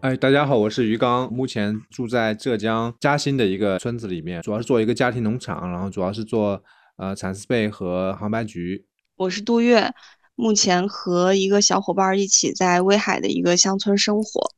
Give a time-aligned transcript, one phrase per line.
[0.00, 6.62] 哎，大家好，我是于刚，目前住在浙江嘉兴的一个村子里面，主要是做一个家庭农场，然后主要是做
[6.98, 8.86] 呃蚕丝被和杭白菊。
[9.16, 9.92] 我是杜月，
[10.36, 14.52] 目前和一个小伙伴一起在威海的一个乡村生活。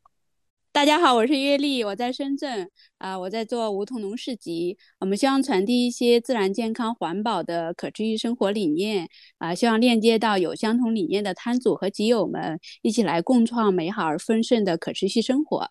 [0.73, 4.77] 大家好，我是月丽，我在深圳啊，我在做梧桐农市集。
[5.01, 15.67] 我们希望传递一些自然、健康、环保的可持续生活理念啊，希望链接到有相同理念的摊主和集友们，一起来共创美好而丰盛的可持续生活。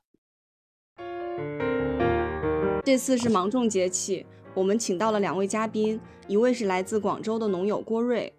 [2.84, 5.98] 这次是芒种节气，我们请到了两位嘉宾，
[6.28, 8.30] 一位是来自广州的农友郭瑞。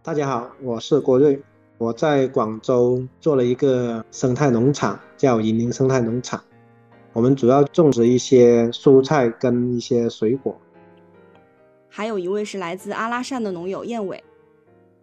[0.00, 1.42] 大家好，我是郭瑞。
[1.78, 6.42] 我在广州做了一个生态农场，叫银林生态农场。
[7.12, 10.60] 我们主要种植一些蔬菜跟一些水果。
[11.88, 14.22] 还有一位是来自阿拉善的农友燕伟。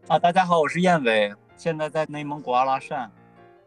[0.08, 3.10] 啊，大家好，我是燕伟，现在在内蒙古阿拉善，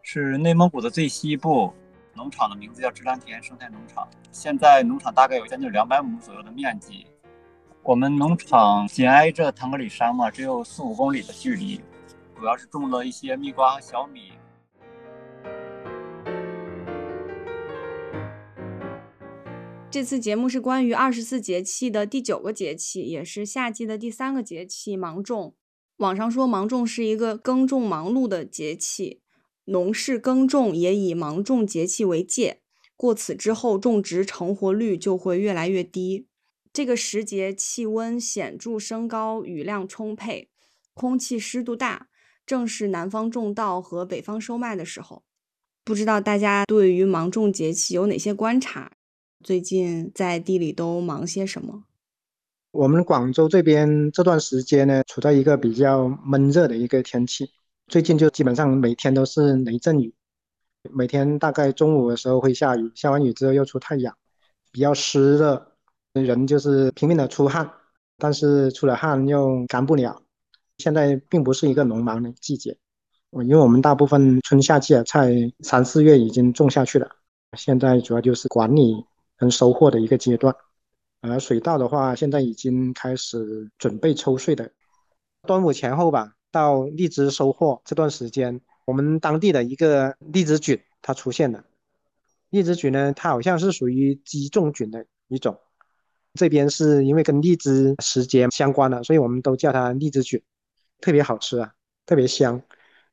[0.03, 1.73] 是内蒙古的最西部。
[2.13, 4.07] 农场的名字叫芝兰田生态农场。
[4.31, 7.07] 现在农场大概有将近两百亩左右的面积。
[7.81, 11.81] 我们农场紧挨着腾格里山嘛，只有四五公里的距离。
[12.39, 14.31] 主要是种了一些蜜瓜小米。
[19.91, 25.53] 这次节目是关于二十四节气的第九个节气，也是夏季的第三个节气——芒种。
[25.97, 29.21] 网上说芒种是一个耕种忙碌的节气，
[29.65, 32.61] 农事耕种也以芒种节气为界。
[32.95, 36.27] 过此之后，种植成活率就会越来越低。
[36.71, 40.49] 这个时节气温显著升高，雨量充沛，
[40.93, 42.07] 空气湿度大。
[42.49, 45.21] 正是南方种稻和北方收麦的时候，
[45.85, 48.91] 不知道大家对于芒种节气有哪些观察？
[49.43, 51.83] 最近在地里都忙些什么？
[52.71, 57.51] 我们广州这边这段时间呢，处在一个比较闷热的一个天气，
[57.87, 60.11] 最近就基本上每天都是雷阵雨，
[60.91, 64.17] 每天大概中午的时候会下雨，下完雨之后又出太阳，
[64.71, 65.73] 比较湿热，
[66.13, 67.71] 人就是拼命的出汗，
[68.17, 70.23] 但是出了汗又干不了。
[70.79, 72.77] 现在并不是一个农忙的季节，
[73.31, 75.29] 因为我们大部分春夏季的菜
[75.59, 77.09] 三四月已经种下去了，
[77.57, 79.05] 现在主要就是管理
[79.37, 80.55] 跟收获的一个阶段。
[81.21, 84.71] 而水稻的话，现在已经开始准备抽穗的，
[85.45, 91.65] 端午前后吧，到荔枝收获这段时间，我们当地的一个荔枝菌它出现了。
[92.49, 95.57] 荔枝菌呢，它好像是属于鸡枞菌的一种，
[96.35, 100.41] 这边是因为跟荔枝时节相关的，所以我们都叫它荔枝菌。
[101.01, 101.71] 特别好吃啊，
[102.05, 102.61] 特别香，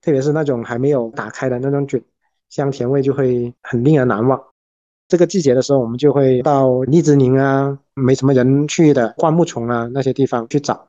[0.01, 2.03] 特别是那种还没有打开的那种菌，
[2.49, 4.43] 香甜味就会很令人难忘。
[5.09, 10.89] 这个季节的时候，我们就会到荔枝林啊，没什么人去的灌木丛啊那些地方去找，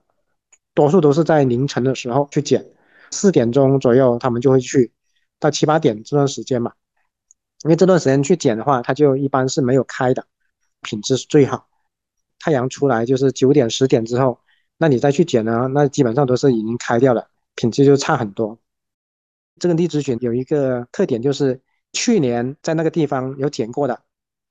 [0.74, 2.66] 多数都是在凌晨的时候去捡，
[3.12, 4.91] 四点钟左右他们就会去，
[5.40, 6.74] 到七八点这段时间嘛，
[7.64, 10.25] 因为这段时间去捡的话，它就一般是没有开的，
[10.81, 11.68] 品质是最好。
[12.40, 14.40] 太阳出来就是九点十点之后。
[14.78, 15.68] 那你再去捡呢？
[15.74, 18.60] 那基本上都是已经开掉了，品质就差很多。
[19.60, 21.60] 这个荔枝菌有一个特点，就是
[21.94, 24.00] 去年在那个地方有捡过的，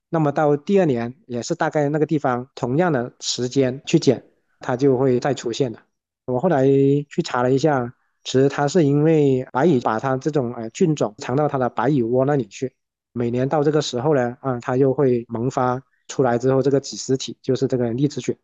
[0.09, 4.21] 那么到第二年也是大概那个地方同样的时间去捡，
[4.59, 5.79] 它就会再出现的。
[6.25, 7.93] 我后来去查了一下，
[8.25, 12.75] 其实它是因为白蚁把它这种呃菌种藏到它的白蚁窝那里去，
[13.13, 18.37] 每年到这个时候呢，啊，它又会萌发出来之后，这个几实体就是这个荔枝菌。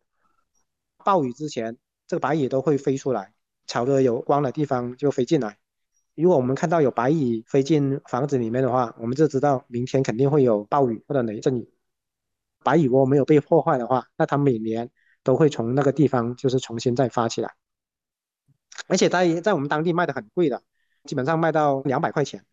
[1.04, 1.76] 暴雨之前，
[2.06, 3.32] 这个白蚁都会飞出来，
[3.66, 5.58] 朝着有光的地方就飞进来。
[6.14, 11.68] 如果我们看到有白蚁飞进房子里面的话，我们就知道明天肯定会有暴雨或者雷阵雨。
[12.62, 14.90] 白蚁窝没有被破坏的话，那它每年
[15.22, 17.54] 都会从那个地方就是重新再发起来。
[18.86, 20.62] 而且在在我们当地卖的很贵的，
[21.04, 22.44] 基本上卖到两百块钱，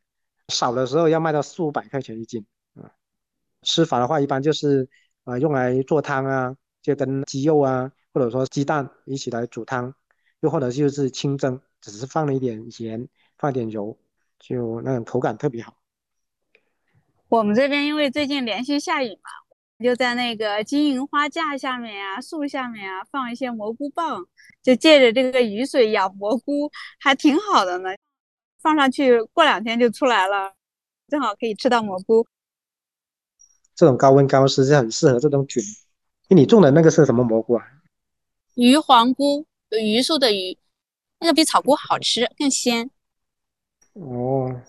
[0.49, 2.45] 少的时候要卖到四五百块钱一斤。
[2.75, 2.91] 啊，
[3.61, 4.89] 吃法的话一般就是
[5.23, 7.91] 啊用来做汤啊，就跟鸡肉啊。
[8.13, 9.93] 或者说鸡蛋一起来煮汤，
[10.41, 13.97] 又或者就是清蒸，只是放了一点盐，放点油，
[14.39, 15.77] 就那种口感特别好。
[17.29, 19.29] 我们这边因为最近连续下雨嘛，
[19.83, 24.25] 就在那个金银花架下面啊、树下面啊放一些蘑菇棒，
[24.61, 26.69] 就借着这个雨水养蘑菇，
[26.99, 27.91] 还挺好的呢。
[28.61, 30.53] 放上去过两天就出来了，
[31.07, 32.27] 正好可以吃到蘑菇。
[33.73, 35.63] 这种高温高湿是很适合这种菌。
[36.27, 37.65] 你种的那个是什么蘑菇啊？
[38.55, 40.57] 鱼黄菇有，榆树的榆，
[41.19, 42.89] 那个比草菇好吃，更鲜。
[43.93, 44.61] 哦，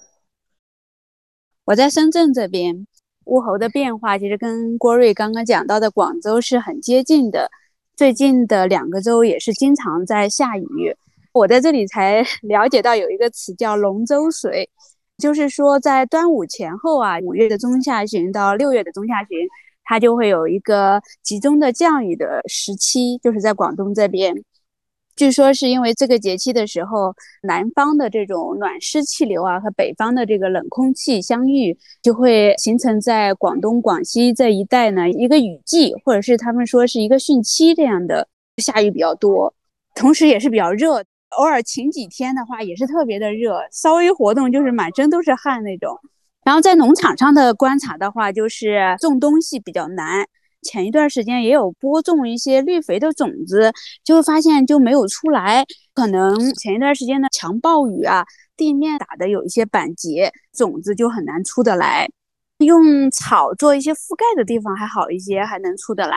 [1.65, 2.87] 我在深圳这边，
[3.25, 7.51] 物候的变化其实跟郭瑞刚刚讲到的广州是很接近的。
[7.95, 10.97] 最近的两个州也是经常在下雨。
[11.33, 14.71] 我在这里才 了解到有一个词叫“龙舟水”，
[15.19, 19.39] 就是说在端午前后啊，五月的中下旬到六月的中下旬，
[19.93, 24.35] 它就会有一个集中的降雨的时期，就是在广东这边。
[25.17, 39.53] 据说是因为这个节气的时候，南方的这种暖湿气流啊和北方的这个冷空气相遇，就会形成在广东、广西这一带呢一个雨季，或者是他们说是一个汛期这样的，下雨比较多，
[39.95, 41.05] 同时也是比较热，
[41.37, 46.01] 偶尔晴几天的话也是特别的热，稍微活动就是满身都是汗那种。
[46.45, 50.27] 然后在农场上的观察的话，就是种东西比较难。
[50.63, 53.73] 前一段时间也有播种一些绿肥的种子，
[54.05, 55.65] 就会发现就没有出来。
[55.93, 58.25] 可能前一段时间的强暴雨啊，
[58.57, 62.09] 地面打的有一些板结，种子就很难出得来。
[62.59, 66.17] 用草做一些覆盖的地方还好一些，还能出得来。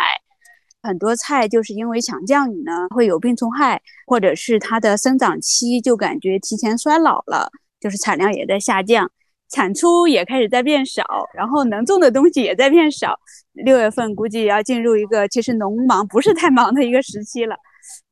[0.83, 7.49] 很多菜就是因为强降雨呢，会有病虫害，或者是它的生长期就感觉提前衰老了，
[7.79, 9.11] 就是产量也在下降。
[9.55, 13.17] 产出也开始在变少，然后能种的东西也在变少。
[13.53, 17.55] 六月份估计要进入一个其实农忙不是太忙的一个时期了。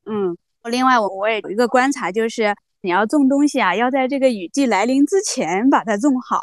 [0.06, 0.38] 嗯，
[0.72, 6.40] 另外我我也有一个观察，就是你要种东西啊，要在这个雨季来临之前把它种好。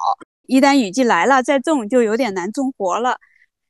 [0.47, 3.17] 一旦雨季来了再种，就有点难种活了。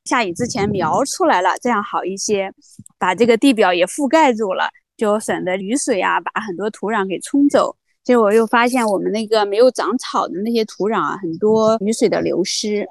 [0.03, 2.51] 下雨之前苗出来了，这样好一些，
[2.99, 4.67] 把这个地表也覆盖住了，
[4.97, 7.73] 就省得雨水啊把很多土壤给冲走。
[8.03, 12.87] 结果又发现我们那个没有长草的那些土壤啊，很多雨水的流失。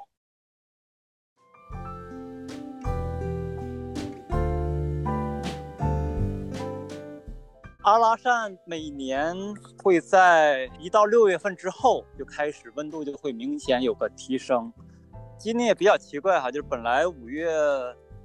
[7.81, 9.35] 阿拉善每年
[9.83, 14.71] 会在一到六月份之后就开始温度就会明显有个提升。
[15.37, 17.51] 今年也比较奇怪哈，就是本来五月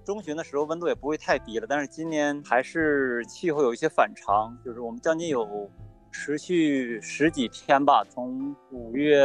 [0.04, 5.68] 中旬的时候温度也不会太低了，但是今年还是气候有一些反常，就是我们将近有。
[6.18, 9.22] 持续十几天吧，从五月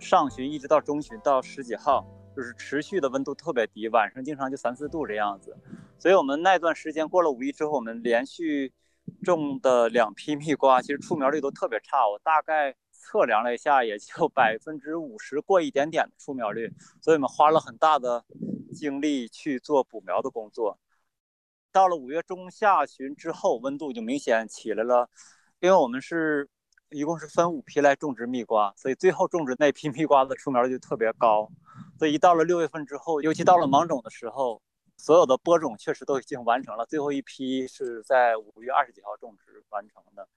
[0.00, 2.04] 上旬一直到中旬，到十几号，
[2.34, 5.54] 就是持续的温度特别低，晚上经常就三四度这样子。
[5.98, 8.72] 所以，我们那段时间过了五一之后，我们连续
[9.22, 12.08] 种的两批蜜瓜，其实出苗率都特别差。
[12.08, 16.72] 我大概测量了一下，也就 百分之五十过一点点的出苗率。
[17.02, 18.24] 所以我们花了很大的
[18.74, 20.78] 精力去做补苗的工作。
[21.70, 25.10] 到了五月中下旬之后，温度就明显起来了。
[25.60, 26.48] 因为我们是
[26.90, 31.48] 一共是分五批来种植蜜瓜，所以最后种植那批蜜瓜的出苗就特别高。
[31.98, 34.60] 所以一到了六月份之后，尤其到了芒种的时候，
[34.98, 36.84] 所有的播种确实都已经完成了。
[36.86, 40.28] 最后一批是在五月二十几号种植完成的。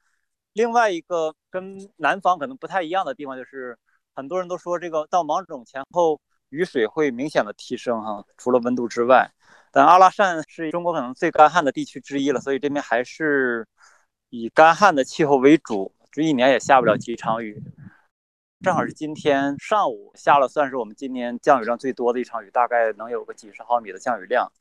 [0.53, 3.77] 另外一个跟南方可能不太一样的地方就是，
[4.15, 6.19] 很多人都说这个到芒种前后
[6.49, 9.29] 雨水会明显的提升哈，除了温度之外，
[9.71, 13.67] 但阿拉善是中国可能最干旱的地区之一了，所以这边还是。
[14.29, 17.61] 以干旱的气候为主，这一年也下不了几场雨。
[18.61, 24.51] 正好是今天上午下了，算是我们今年降雨量最多的一场雨，大概能有个几十毫米的降雨量。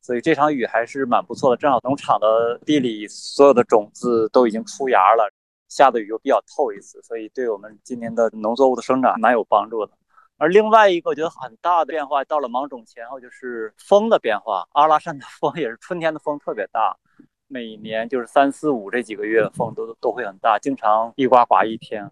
[0.00, 1.56] 所以这场雨还是蛮不错的。
[1.56, 5.28] 正好农场的地里所有的种子都已经出芽了，
[5.68, 9.92] 下的雨又比较透一次，所以对我们今年的农作物的生长蛮有帮助的。
[10.38, 14.68] 而另外一个我觉得很大的变化，到了芒种前后就是风的变化。
[14.72, 16.96] 阿拉善的风也是春天的风特别大。
[17.48, 22.10] 每年就是三四五这几个月风都都会很大，经常一刮刮一天，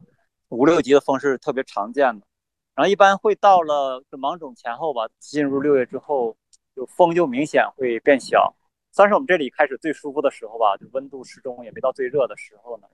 [0.49, 2.27] 五六级的风是特别常见的。
[2.75, 6.37] 然后一般会到了这芒种前后吧，进入六月之后，
[6.75, 8.55] 就风就明显会变小，
[8.93, 10.77] 算是我们这里开始最舒服的时候吧。
[10.77, 12.87] 就温度适中，也没到最热的时候呢，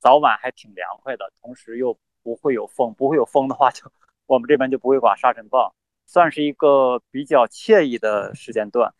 [0.00, 3.90] 早晚还挺凉快的，同时又不会有风，不会有风的话，就
[4.26, 5.74] 我们这边就不会刮沙尘暴，
[6.06, 8.94] 算是一个比较惬意的时间段。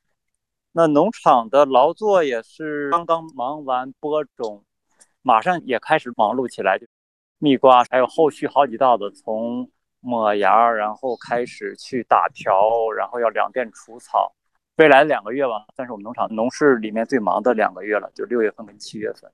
[0.73, 4.65] 那农场的劳作也是刚刚忙完播种，
[5.23, 6.79] 马上也开始忙碌起来。
[7.39, 9.71] 蜜瓜还有后续好几道的，从
[10.01, 14.35] 抹芽，然后开始去打条，然后要两遍除草。
[14.77, 19.31] 未来两个月吧，算是我们农场农事里面最忙的两个月了，就六月份跟七月份。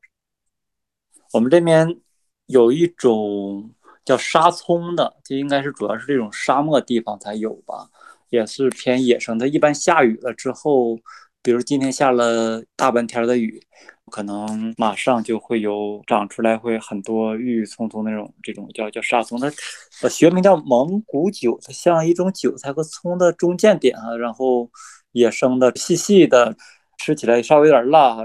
[1.32, 2.00] 我们这边
[2.46, 3.70] 有一种
[4.04, 7.90] 叫沙葱的，就应该是主要是这种沙漠地方才有吧，
[8.34, 9.48] 也是偏野生的。
[9.48, 10.98] 一般下雨了之后。
[11.46, 13.60] 比如今天下了大半天的雨，
[14.10, 19.52] 可能马上就会有长出来，会很多郁郁葱葱那种，这种叫叫沙葱，它
[20.00, 24.70] 呃学名叫蒙古韭，它像一种韭菜和葱的中间点啊，然后
[25.12, 26.56] 野生的细细的，
[26.96, 28.22] 吃起来稍微有点辣哈，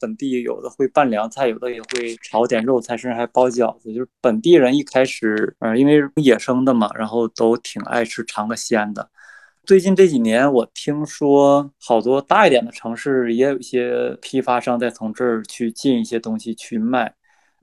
[0.00, 3.94] 本地有的会拌凉菜，有的也会炒点肉菜，甚至还包饺子。
[3.94, 9.08] 就是本地人一开始，嗯，因为野生的嘛，然后都挺爱吃尝个鲜的。
[9.68, 17.14] 最近这几年，我听说好多大一点的城市也有一些批发商在从这儿去进一些东西去卖。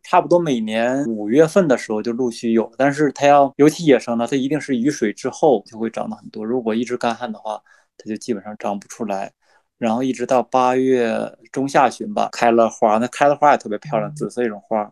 [0.03, 6.45] 差不多每年五月份的时候就陆续有，但是它要尤其野生的，它一定是雨水之后就会长得很多。
[6.45, 7.59] 如果一直干旱的话，
[7.97, 9.33] 它就基本上长不出来。
[9.79, 11.19] 然后一直到八月
[11.51, 14.87] 中下旬吧，开了花，那开的花也特别漂亮，紫色一种花。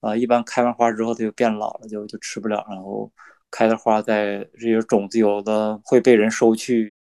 [0.00, 2.66] 啊，一般开完花之后它就变老了，就就吃不了。
[2.68, 3.08] 然后
[3.50, 6.92] 开的花在这些种子有的会被人收去，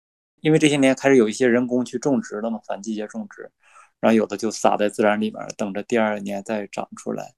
[0.41, 3.51] 因为这些年开始有一些人工去种植了嘛，反季节种植，
[3.99, 7.33] 然后有的就撒在自然里面，等着第二年再长出来。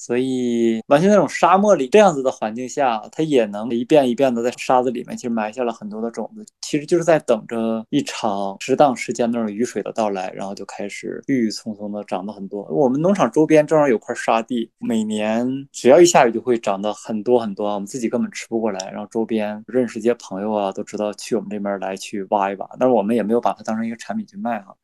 [0.00, 12.64] 所以，完全那种沙漠里这样子的环境下，它也能一遍一遍的在沙子里面，其实埋下了很多的种子，其实就是在等着一场适当时间那种雨水的到来，然后就开始郁郁葱葱的长得很多。
[12.70, 18.90] 我们农场周边正好有块沙地，每年只要一下雨就会长得很多很多，我们自己根本吃不过来。
[18.90, 24.74] 然后周边认识一些朋友啊，都知道去我们这边来去挖一挖，但是我们也没有把它当成一个产品去卖哈。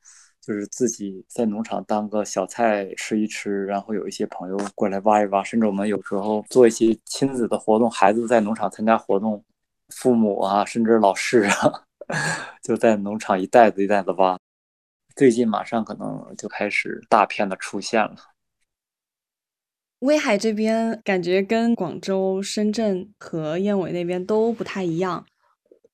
[0.47, 9.43] 就是自己在农场当个小菜吃一吃，然后有一些朋友过来挖一挖，甚至我们有时候做一些亲子的活动，孩子在农场参加活动，
[9.88, 11.85] 父母啊，甚至老师啊，
[12.62, 14.38] 就在农场一袋子一袋子挖。
[15.17, 18.15] 最近马上可能就开始大片的出现了。
[20.00, 25.26] 威海这边感觉跟广州、深圳和燕尾那边都不太一样。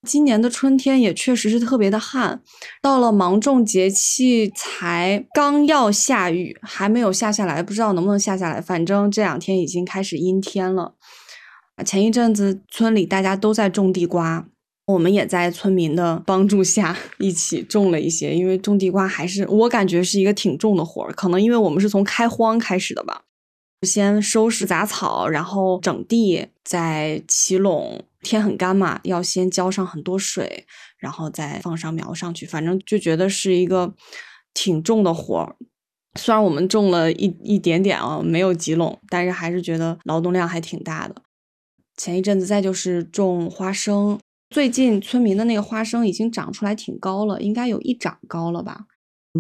[0.07, 2.43] 今年的春天也确实是特别的旱，
[2.83, 8.61] 到了芒种节气才刚要下雨，还没有下下来，不知道能不能下下来。
[8.61, 10.95] 反正这两天已经开始阴天了。
[11.85, 14.47] 前一阵子村里大家都在种地瓜，
[14.87, 18.35] 我们也在村民的帮助下一起种了一些。
[18.35, 23.23] 因为种地瓜还是我感觉是一个挺重的活儿，可能因为我们是从开荒开始的吧。
[23.87, 28.05] 先收拾杂草，然后整地，再起垄。
[28.23, 32.47] 天很干嘛，要先浇上很多水，然后再放上苗上去。
[32.47, 33.95] 反正就觉得是一个
[34.55, 35.57] 挺重的活儿。
[36.19, 41.17] 虽然我们种了一一点点啊，没有几垄，但是还是觉得劳动量还挺大的。
[41.97, 44.19] 前一阵子再就是种花生，
[44.51, 48.87] 最近村民的那个花生已经长出来挺高了，应该有一掌高了吧。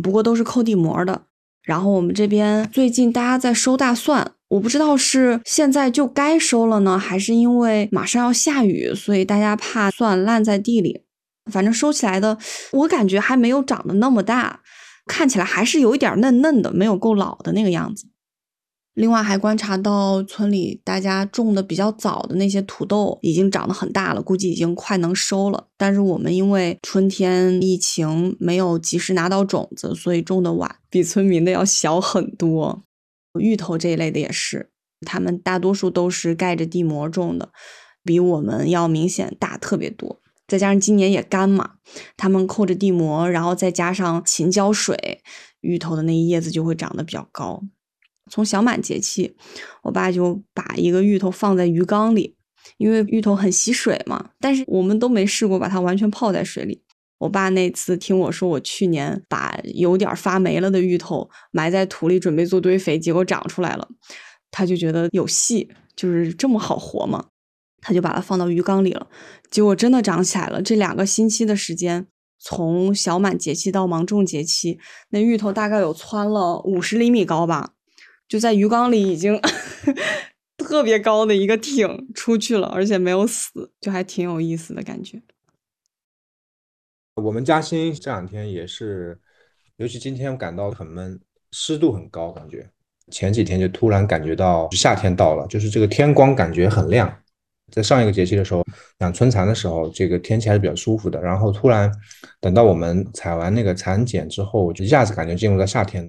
[0.02, 1.26] 不过都是扣地膜的。
[1.62, 11.02] 然后我们这边最近大家在收大蒜，我不知道是现在就该收了呢，还是因为马上要下雨，所以大家怕蒜烂在地里。
[11.50, 12.38] 反正收起来的，
[12.71, 14.61] 我感觉还没有长得那么大，
[15.07, 18.07] 看起来还是有一点嫩嫩的，没有够老的那个样子。
[18.94, 25.68] 另外还观察到村里大家种的比较早的那些土豆已经长得很大了，估计已经快能收了。
[25.78, 32.84] 但是我们因为春天疫情没有及时拿到种子，所以种的晚，比村民的要小很多。
[33.40, 34.70] 芋头这一类的也是，
[35.06, 37.50] 他们大多数都是盖着地膜种的，
[38.04, 40.20] 比我们要明显大特别多。
[40.46, 41.76] 再加上今年也干嘛，
[42.18, 45.22] 他们扣着地膜，然后再加上勤浇水，
[45.62, 47.62] 芋头的那一叶子就会长得比较高。
[48.31, 49.37] 从小满节气，
[49.83, 52.37] 我爸就把一个芋头放在鱼缸里，
[52.79, 54.31] 因为芋头很吸水嘛。
[54.41, 56.83] 但是我们都没试过把它完全泡在水里。
[57.19, 63.88] 我爸那次听我说，我去年把有点发霉了的芋头埋在土里，准备做堆肥，结果长出来了，
[64.50, 67.26] 他就觉得有戏，就是这么好活嘛，
[67.81, 69.07] 他就把它放到鱼缸里了。
[69.50, 70.61] 结果真的长起来了。
[70.61, 72.09] 这两个星期的时间，
[72.41, 77.75] 从小满节气到芒种节气，那芋头大概有窜了五十厘米高吧。
[78.32, 79.38] 就在鱼缸里，已经
[80.56, 85.20] 特别高的一个挺出去了，而且没有死，就还挺有意思的感觉。
[87.16, 89.20] 我们嘉兴这两天也是，
[89.76, 91.20] 尤其今天感到很闷，
[91.50, 92.66] 湿度很高，感觉
[93.10, 97.14] 前几天就突然感觉到夏天到了，就是这个天光感觉很亮。
[97.70, 98.64] 在上一个节气的时候，
[99.00, 101.20] 养春蚕的时候，这个天气还是比较舒服的。
[101.20, 101.92] 然后突然
[102.40, 106.08] 等到我们采完那个蚕茧之后，就一下子感觉进入了夏天。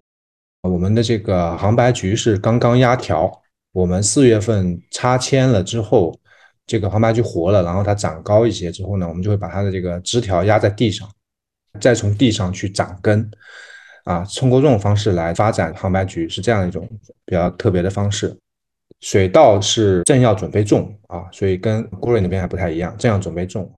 [0.63, 3.29] 我们的这个杭白菊是刚刚压条，
[3.73, 6.17] 我们四月份插签了之后，
[6.65, 11.07] 这个杭白菊活了，然后它长高一些之后呢，我们就会把它的这个枝条压在地上，
[11.81, 13.29] 再从地上去长根，
[14.05, 16.89] 啊，通过这种方式来发展杭白菊是这样一种
[17.25, 18.33] 比较特别的方式。
[19.01, 23.69] 水稻是正要准备种啊，所以跟郭瑞那边还不太一样，正要准备种。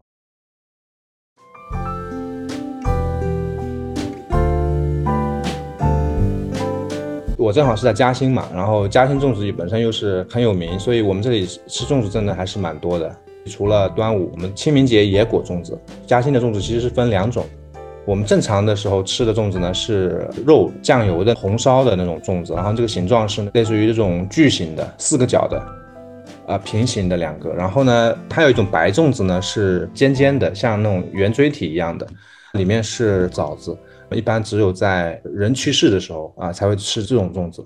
[7.45, 13.15] 我正好是在嘉兴嘛，然后嘉兴粽子本身又是很有名，所以我们这里吃粽子真的还是蛮多的。
[13.45, 15.79] 除了端午，我们清明节也裹粽子。
[16.07, 17.45] 嘉兴的粽子其实是分两种，
[18.03, 25.63] 我们正常的时候吃的粽子呢是肉酱油的红烧的那种粽子，然后这个形状是类似于这种矩形的四个角的，
[26.47, 27.53] 啊平行的两个。
[27.53, 32.07] 然后呢，它有一种白粽子呢是尖尖的，像那种圆锥体一样的，
[32.53, 33.77] 里面是枣子。
[34.15, 37.63] 一般只有在人去世的时候啊才会吃这种粽子。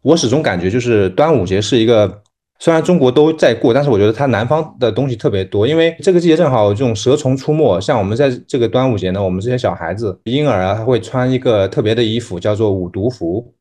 [0.00, 2.22] 我始终感觉就是端午节是一个。
[2.58, 7.80] 虽然中国都在过，但是我觉得它南方的东西特别多，因为这个季节正好这种蛇虫出没。
[7.80, 13.52] 像我们在这个端午节呢，我们这些小孩子、婴儿啊，他会穿一个特别的衣服，叫做五毒服。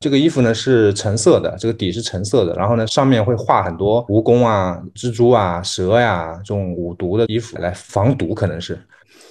[0.00, 8.78] 这个衣服呢是橙色的，这个底是橙色的，然后呢上面会画很多蜈蚣啊、蜘蛛啊、蛇呀这种五毒的衣服来防毒，可能是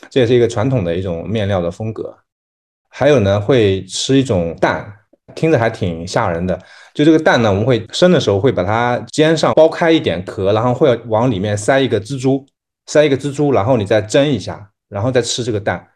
[0.10, 2.12] 这也是一个传统的一种面料的风格。
[2.90, 4.96] 还有呢会吃一种蛋。
[5.36, 6.60] 听着还挺吓人的，
[6.92, 12.44] 就这个蛋呢，我们会生的时候会把它煎上，剥开一点壳，然后会往里面塞一个蜘蛛，
[12.88, 15.88] 塞一个蜘蛛，然后你再蒸一下，然后再吃这个蛋，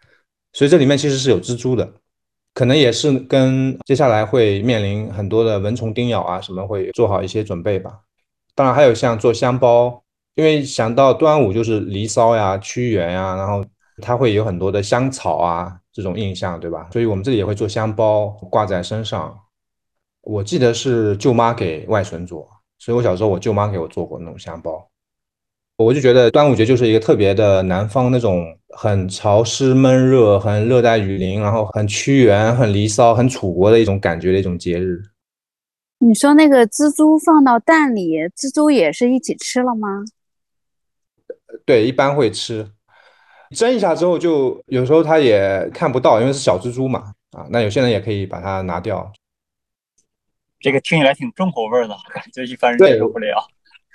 [0.53, 1.93] 所以这里面其实是有蜘蛛的，
[2.53, 7.91] 可能也是跟接下来会面临很多的蚊虫叮咬啊什么，会做好一些准备吧。
[8.53, 10.03] 当然还有像做香包，
[10.35, 13.65] 因为想到端午就是离骚呀、屈原呀，然后
[14.00, 15.79] 它会有很多的香草啊。
[15.93, 16.89] 这种印象，对吧？
[16.91, 19.39] 所以我们这里也会做香包，挂在身上。
[20.21, 24.89] 我记得是舅妈给外孙做，所以我小时候我舅妈给我做过那种香包。
[25.75, 28.45] 我就觉得端午节就是一个特别的南方那种
[28.77, 35.01] 很潮湿闷热、很热带雨林，然后很屈原、很离骚、很楚国的一种感觉的一种节日。
[36.00, 40.03] 你说那个蜘蛛放到蛋里，蜘蛛也是一起吃了吗？
[41.65, 42.69] 对，一般会吃。
[43.53, 47.13] 蒸一下之后，就有时候它也看不到，因为是小蜘蛛嘛。
[47.31, 49.12] 啊，那有些人也可以把它拿掉。
[50.60, 53.48] 这个听起来挺重口味的，感觉一般人接受不了。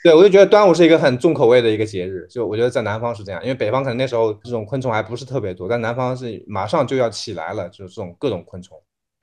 [0.03, 2.27] 对，我就觉得端午是一个很重口味的一个节日。
[2.29, 8.77] 就我觉得在南方是这样，因为北方可能那时候这种昆虫还不是特别多，但南方是马上就要起来了，就是这种各种昆虫，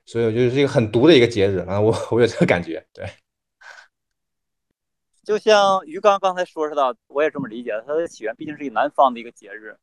[0.06, 1.58] 所以我觉得是一个很毒的一个节日。
[1.58, 2.82] 反正我我有这个感觉。
[2.94, 3.06] 对，
[5.22, 9.76] 就像于刚刚才说似的，我也这么理解，它的起源毕竟是以南方的一个节日。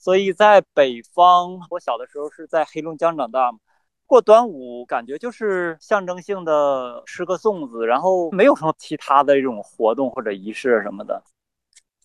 [0.00, 3.52] 所以在北方，我小的时候是在黑龙江长大，
[4.06, 11.22] 过端午感觉就是象征性的吃个粽子，然后没有什么其他的这种活动或者仪式什么的。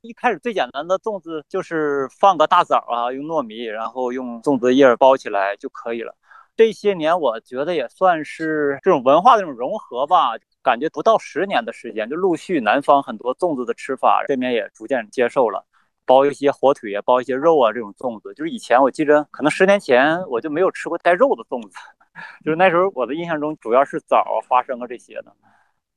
[0.02, 6.14] 一开始最简单的粽子就是放个大枣啊，用糯米，然后用粽子叶包起来就可以了。
[6.58, 15.66] 这些年我觉得也算是这种文化的这种融合吧，感觉不到十年的时间，就陆续南方很多粽子的吃法，这边也逐渐接受了。
[16.06, 21.76] 包一些火腿啊，包一些肉啊，这种粽子，就是以前我记着，可能十年前我就没有吃过带肉的粽子，
[22.46, 25.36] 就是那时候我的印象中主要是枣、花生啊这些的。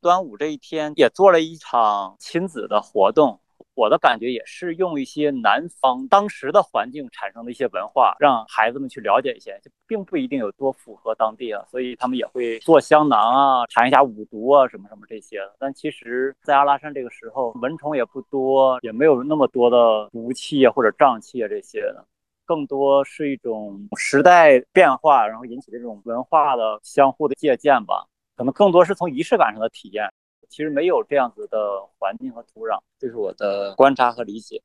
[0.01, 3.41] 端午这一天也做了一场亲子的活动。
[3.79, 15.39] 我的感觉也是用一些南方当时的环境产生的一些文化，让孩子们去了解一些，就并不一定有多符合当地啊，所以他们也会做香囊啊，尝一下五毒啊，什么什么这些。
[15.61, 22.05] 但其实，在阿拉善这个时候，蚊虫也不多，也没有那么多的毒气啊或者瘴气啊这些的，
[22.45, 28.05] 更多是一种时代变化，然后引起这种文化的相互的借鉴吧，
[28.37, 30.13] 可能更多是从仪式感上的体验。
[30.49, 31.59] 其实没有这样子的
[31.99, 34.63] 环境和土壤，这是我的观察和理解。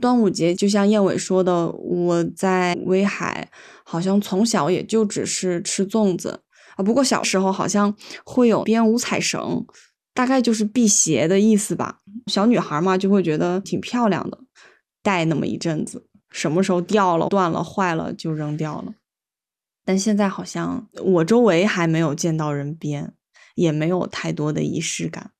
[0.00, 3.48] 端午节就像燕尾说的，我在威海
[3.84, 6.40] 好像从小也就只是吃粽子
[6.76, 6.82] 啊。
[6.82, 7.94] 不过小时候好像
[8.24, 9.64] 会有编五彩绳，
[10.12, 12.00] 大概就是辟邪的意思吧。
[12.26, 14.38] 小女孩嘛，就会觉得挺漂亮的，
[15.02, 18.94] 戴那么一阵子，什么时候掉了、断了、坏了就扔掉了。
[19.84, 23.14] 但现在好像我周围还没有见到人编。
[23.54, 25.30] 也没有太多的仪式感。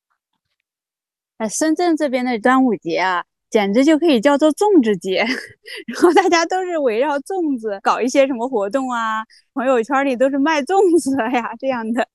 [1.38, 5.18] 哎，深圳这边的端午节啊，简直就可以叫做粽子节，
[5.86, 12.06] 然后大家都是围绕粽子搞一些什么活动啊，朋友圈里都是卖粽子的呀这样的，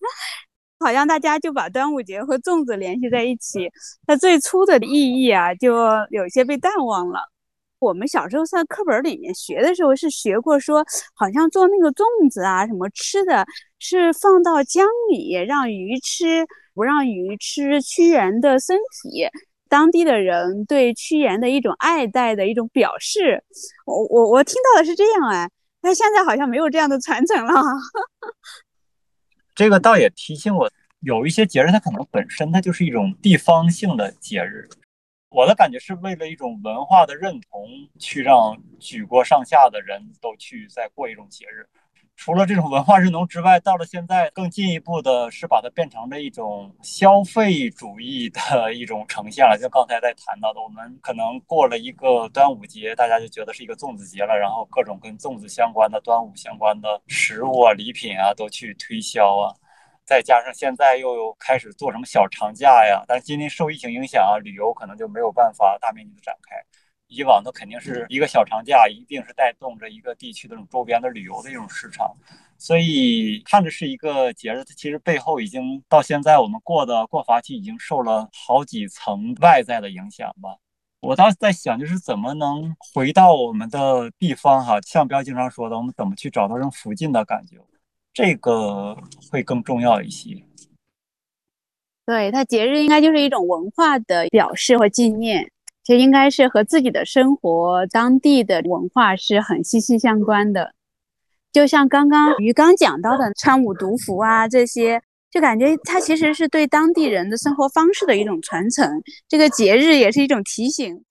[0.79, 3.69] 好像大家就把端午节和粽子联系在一起，
[4.07, 5.75] 它最初的意义啊，就
[6.12, 7.19] 有些被淡忘了。
[7.80, 13.46] 我们小时候在课本里面学的时候是学过，说好像做那个粽子啊，什么吃的
[13.80, 19.28] 是放到江里让鱼吃，不让鱼吃屈原的身体，
[19.70, 23.42] 当地的人对屈原的一种爱戴的一种表示。
[23.86, 25.50] 我我我听到的是这样哎，
[25.82, 27.54] 但现在好像没有这样的传承了。
[29.56, 34.68] 这个倒也提醒我，有一些节日它可能本身它就是一种地方性的节日。
[35.30, 37.68] 我的感觉是为了一种文化的认同，
[38.00, 41.68] 去让举国上下的人都去再过一种节日。
[42.15, 49.58] 除了这种文化认同之外，到了现在更进一步的是把它变成了一种消费主义的 一种呈现了。
[49.58, 59.56] 就刚才在谈到的，我们可能过了一个端午节，大家就觉得是一个粽子节了，然后各种跟粽子相关的、端午相关的食物啊、礼品啊都去推销啊。
[60.10, 66.56] 再加上现在又开始做什么小长假呀，但是今年受疫情影响啊，旅游可能就没有办法大面积的展开。
[67.06, 72.12] 以往的肯定是一个小长假，一定是带动着一个地区的这种周边的旅游的一种市场，
[72.58, 80.58] 所以看着是一个节日，它其实背后已经到现在我们过的过法期已经受了好几层外在的影响吧。
[81.02, 87.58] 我当时在想，就是怎么能回到我们的地方哈，像彪经常说的，我们怎么去找到这种附近的感觉，
[88.13, 88.98] 这个
[89.32, 90.43] 会更重要一些。
[92.06, 95.52] 对它节日应该就是一种文化的表示和纪念。
[95.84, 100.76] 其实应该是和自己的生活、当地的文化是很息息相关的。
[101.52, 109.02] 就像刚刚于刚讲到的穿五毒服啊，这些就感觉它其实是对当地人的生活方式的一种传承。
[109.28, 111.04] 这个节日也是一种提醒。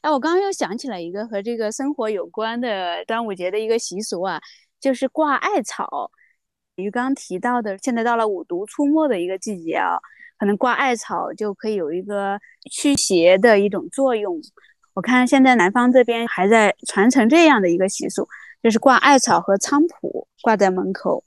[0.00, 4.40] 哎，我刚刚又想起来一个和这个生活有关的端午节的一个习俗啊，
[4.84, 6.10] 就是挂艾草。
[6.76, 9.96] 于刚提到的，现在到了五毒出没的一个季节啊。
[10.36, 12.38] 可能挂艾草就可以有一个
[12.70, 14.38] 驱邪的一种作用。
[14.92, 18.28] 我看现在南方这边还在传承这样的一个习俗，
[18.62, 21.24] 就是挂艾草和菖蒲挂在门口。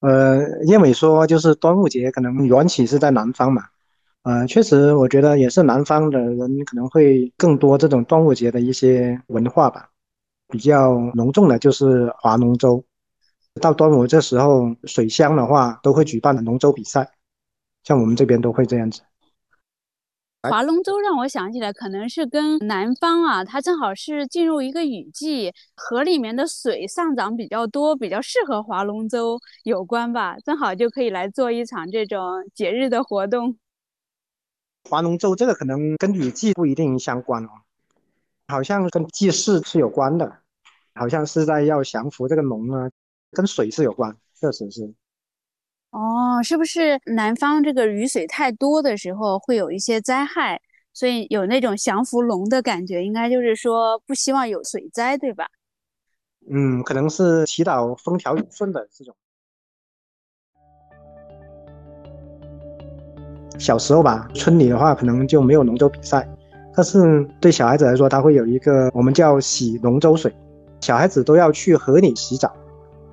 [0.00, 3.64] 呃，燕伟说，就是端午节可能缘起是在南方嘛。
[4.22, 9.90] 呃，确实，我觉得也是南方的人可能会更多这种端午节的一些文化吧。
[10.48, 12.84] 比较隆重的就是划龙舟，
[13.60, 17.12] 到端午这时候，水乡的话都会举办龙舟比赛。
[17.82, 19.02] 像我们这边都会这样子，
[20.42, 30.36] 划龙舟让我想起来，可能是跟南方啊，它正好是进入一个雨季，河里面的水上涨比较多，比较适合划龙舟有关吧。
[30.44, 32.20] 正好就可以来做一场这种
[32.52, 33.56] 节日的活动。
[34.90, 37.48] 划龙舟这个可能跟雨季不一定相关哦，
[38.48, 40.38] 好像跟祭祀是有关的，
[40.94, 42.90] 好像是在要降服这个龙啊，
[43.32, 44.94] 跟水是有关，确实是。
[45.90, 50.60] 哦，是不是南方这个雨水太多的时候会有一些灾害，
[50.92, 53.04] 所以有那种降服龙的感觉？
[53.04, 55.46] 应该就是说不希望有水灾，对吧？
[56.48, 59.16] 嗯，可能是祈祷风调雨顺的这种。
[63.58, 66.28] 小时候吧，村里的话可能就没有龙舟比赛，
[66.76, 70.30] 但是对小孩子来说，他会有一个我们叫洗龙舟水，
[70.82, 72.54] 小孩子都要去河里洗澡，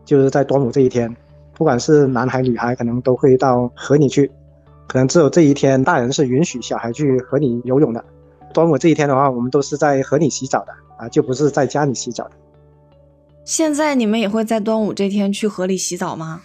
[0.03, 1.15] 就是在端午这一天。
[1.55, 4.29] 不管是男孩女孩，可能都会到河里去。
[4.87, 8.03] 可能只有这一天，大人是允许小孩去河里游泳的。
[8.53, 12.31] 端午这一天的话，我们都是在河里洗澡的啊，就不是在家里洗澡的。
[13.45, 16.41] 现在你们也会在端午这天去河里洗澡吗？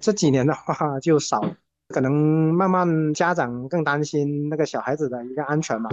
[0.00, 1.44] 这几年的话就少，
[1.88, 2.10] 可能
[2.54, 5.90] 慢慢家长更担心那个小孩子的一个安全嘛。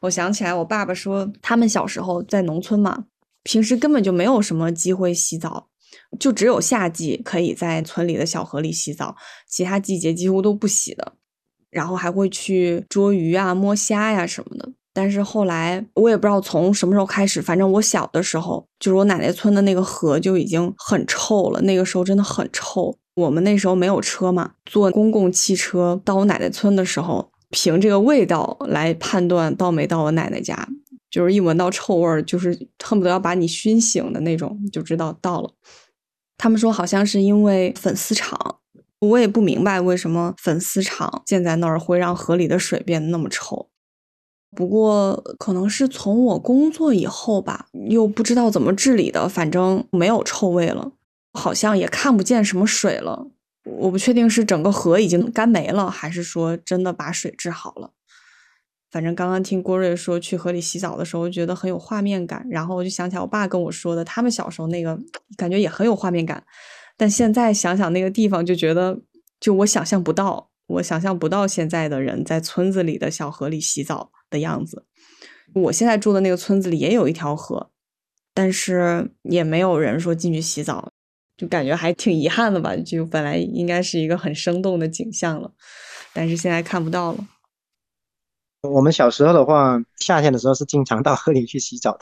[0.00, 3.04] 我想起来，我爸爸说，他们小时候在农村嘛，
[3.42, 5.68] 平时根本就没有什么机会洗澡。
[6.20, 9.16] 就只有夏季可以在村里的小河里洗澡，
[9.48, 11.14] 其他季节几乎都不洗的。
[11.70, 14.68] 然后还会去捉鱼啊、摸虾呀什么的。
[14.92, 21.60] 但是后来我也不知道从什么时候开始，反正我小的时候，就是我奶奶村的那个河就已经很臭了。
[21.62, 22.96] 那个时候真的很臭。
[23.14, 30.68] 我们那时候没有车嘛，坐公共汽车到我奶奶村的时候，凭这个味道来判断到没到我奶奶家，
[31.10, 35.50] 就是一闻到臭味儿，就是恨不得要把你熏醒的那种，就知道到了。
[36.36, 38.56] 他们说好像是因为粉丝厂，
[39.00, 43.68] 我也不明白为什么粉丝厂建在那儿会让河里的水变得那么臭。
[44.54, 50.92] 不过可能是从我工作以后吧，又不知道怎么治理的，反正没有臭味了，
[51.32, 53.28] 好像也看不见什么水了。
[53.66, 57.92] 我不确定是整个河已经干没了，还是说真的把水治好了。
[58.90, 64.98] 反正刚刚听郭瑞说去河里洗澡的时候，觉得很有画面感，然后我就想起来我爸跟我说的，他们小时候那个
[65.36, 66.42] 感觉也很有画面感。
[66.96, 69.00] 但现在想想那个地方，就觉得
[69.40, 74.86] 就我想象不到，我想象不到现在的人在村子里的小河里洗澡的样子。
[75.54, 77.70] 我现在住的那个村子里也有一条河，
[78.32, 80.92] 但是也没有人说进去洗澡，
[81.36, 82.74] 就感觉还挺遗憾的吧。
[82.76, 85.50] 就本来应该是一个很生动的景象了，
[86.12, 87.18] 但是现在看不到了。
[88.62, 92.00] 我们小时候的话，夏天的时候是经常到河里去洗澡的。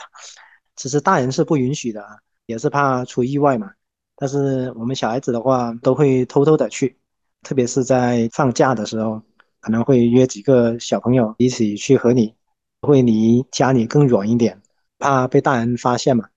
[0.76, 2.02] 其实大人是不允许的，
[2.46, 3.70] 也是怕出意外嘛。
[4.16, 6.96] 但是我们小孩子的话，都会偷偷的去，
[7.42, 9.20] 特别是在放假的时候，
[9.60, 12.34] 可能会约几个小朋友一起去河里，
[12.80, 14.62] 会离家里更远一点，
[14.98, 16.28] 怕被大人发现嘛。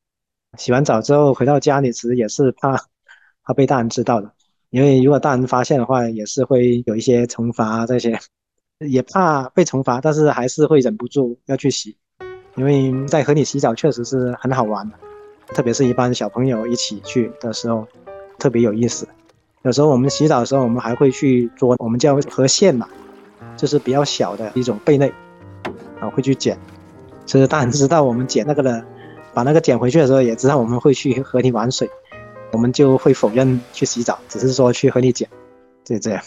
[0.58, 2.78] 洗完澡之后回到家里，其实也是怕
[3.44, 4.32] 怕被大人知道的，
[4.72, 8.20] 因为如果大人发现的话，也是会有一些惩罚这些，
[8.80, 11.96] 也怕被惩罚，但是还是会忍不住要去洗，
[12.56, 14.96] 因为在河里洗澡确实是很好玩的，
[15.54, 17.88] 特别是一般小朋友一起去的时候，
[18.40, 19.08] 特别有意思。
[19.64, 22.88] 有时候我们洗澡的时候，我们还会去捉我们叫河蟹嘛，
[23.56, 25.12] 就是比较小的一种贝类，
[26.00, 26.58] 啊，会去捡。
[27.26, 28.84] 其实大人知道我们捡那个了。
[29.38, 31.88] 把那个捡回去的时候，也知道我们会去河里玩水，
[32.52, 35.30] 我们就会否认去洗澡，只是说去河里捡，
[35.84, 36.20] 就这样。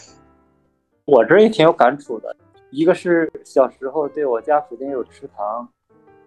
[1.03, 2.33] 我这也挺有感触的，
[2.69, 5.67] 一个是小时候对我家附近有池塘，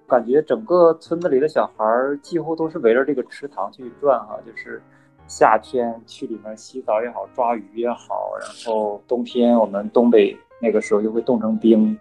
[0.06, 1.84] 感觉整个村子里的小孩
[2.20, 4.82] 几乎都是围着这个池塘去转哈，就是
[5.26, 11.98] 夏天去里面洗澡也好，抓鱼也好，然后冬天我们东北那个时候就会冻成冰，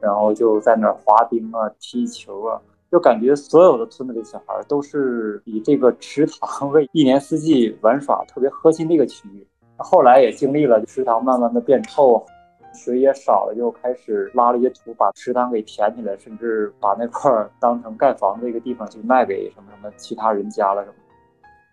[0.00, 2.60] 然后就在那滑冰啊、踢球啊。
[2.94, 9.44] 就感觉所有的村子里小孩都是以这个池塘 为一年四季玩耍特别核心的一个区域。
[9.78, 12.24] 后来也经历了池塘慢慢的变臭，
[12.72, 17.28] 水也少了，就开始拉了一些土把池塘给填起来，甚至把那块
[17.58, 20.94] 当成盖房子一个地方去卖给什么什么其他人家了什么。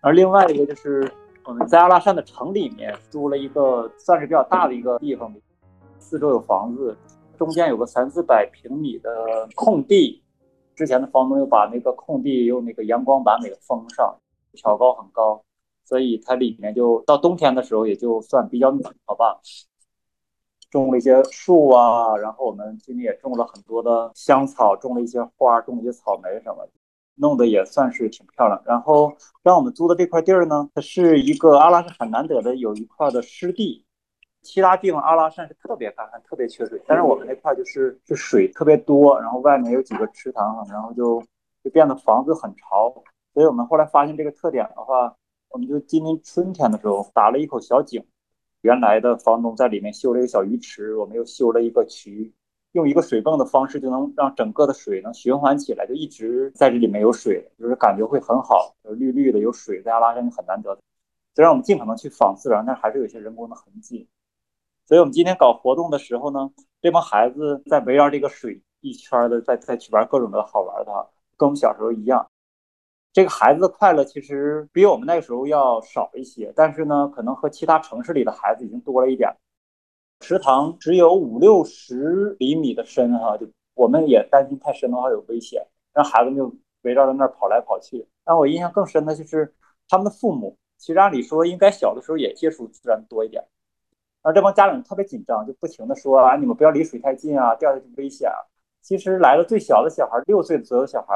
[0.00, 1.08] 而另外一个就是
[1.44, 5.32] 我们在阿拉善的城里面租了一个算是比较大的一个地方，
[6.00, 6.96] 四周有房子，
[7.38, 10.20] 中间有个三四百平米的空地。
[10.74, 14.16] 之前的房东又把那个空地用那个阳光板给封上，
[14.52, 15.42] 挑高很高，
[15.84, 19.40] 所以它里面就到冬天的时候也就算比较暖和吧。
[20.70, 26.72] 种了一些树啊，然后我们今年也种了很多的香草，种了一些花，种了一些草莓什么的，
[27.16, 28.62] 弄得也算是挺漂亮。
[28.64, 33.84] 然后让我们租的这块地儿呢，它是一个阿拉斯海难得的有一块的湿地。
[34.42, 41.22] 其他地方阿拉善是特别干旱，特别缺水，但是我们那块就是是水特别多，然后外面有几个池塘，然后就
[41.62, 42.92] 就变得房子很潮。
[43.32, 45.14] 所以我们后来发现这个特点的话，
[45.48, 48.04] 我们就今年春天的时候打了一口小井，
[48.62, 52.32] 原来的房东在里面修了一个小鱼池，我们又修了一个渠，
[52.72, 60.76] 用一个水泵的方式就能让整个的水能循环起来，就一直在这里面有水，就是感觉会很好，就绿绿的有水，在阿拉善就很难得。
[61.34, 64.08] 虽然我们尽可能去仿自然，但还是有些人工的痕迹。
[64.86, 70.92] 所以我们今天搞活动的时候呢，这帮孩子在围绕这个水一圈的，在在去玩各种的好玩的，
[71.36, 72.26] 跟我们小时候一样。
[73.12, 79.30] 这个孩子的快乐其实比我们那个时候要少一些，但是呢，可能和其他城市里的孩子已经多了一点。
[80.20, 88.06] 池塘只有五六十厘米的深哈，就我们也担心太深的话有危险，让孩子们就围绕在那儿跑来跑去。
[88.24, 89.54] 但我印象更深的就是
[89.88, 93.44] 他们的父母，其实按理说应该小的时候也接触自然多一点。
[94.22, 98.38] 而这帮家长特别紧张，就不停的说啊，你们不要离水太近啊，掉下去危险啊。
[98.80, 101.14] 其实来了最小的小孩，六岁左右小孩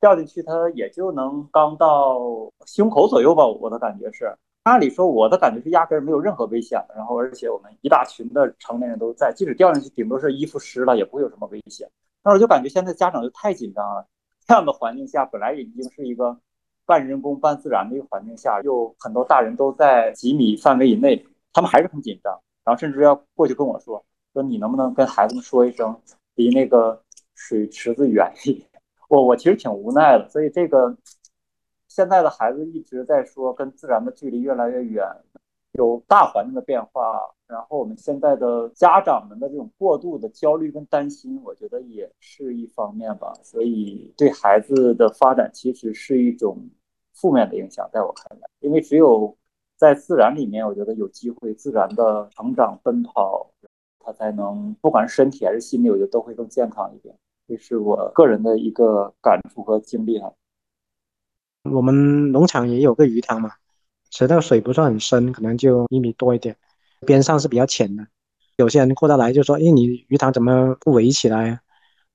[0.00, 2.18] 掉进去，他也就能刚到
[2.66, 3.46] 胸口左右吧。
[3.46, 4.34] 我的感觉是，
[4.64, 6.94] 按理说我的感觉是压根没有任何危险的。
[6.94, 11.88] 然后而且我们一大群的成年人都在，即使掉进去，顶多是衣服湿了，也不会有什么危险。
[12.22, 14.06] 但我就感觉现在家长就太紧张了。
[14.46, 16.38] 这样的环境下，本来已经是一个
[16.86, 21.26] 半人工半自然的一个环境下，又很多大人都在几米范围以内。
[21.52, 22.32] 他们还是很紧张，
[22.64, 25.98] 然后甚至要过去跟我说：“说你能不能跟孩子们说一声，
[26.34, 27.02] 离那个
[27.34, 28.68] 水池子远一点？”
[29.08, 30.94] 我我其实挺无奈的，所以这个
[31.88, 35.04] 现在的孩子一直在说跟自然的距离越来越远，
[35.72, 43.32] 有大环境的变化，然后我们现在的家长们的这种过度的焦虑跟担心，我觉得也是一方面吧。
[43.42, 46.68] 所以对孩子的发展其实是一种
[47.14, 49.34] 负面的影响，在我看来，因为只有。
[49.78, 53.48] 在自然里面，我觉得有机会自然的成长奔跑，
[54.00, 57.14] 他才能不管是身体还是心理，我觉得都会更健康一点。
[57.46, 60.32] 这是我个人的一个感触和经历哈。
[61.70, 63.52] 我们农场也有个鱼塘嘛，
[64.10, 66.56] 其实那个水不算很深，可能就一米多一点，
[67.06, 68.04] 边上是比较浅的。
[68.56, 71.60] 有些人过到来就说：“哎，你鱼塘怎么不围起来？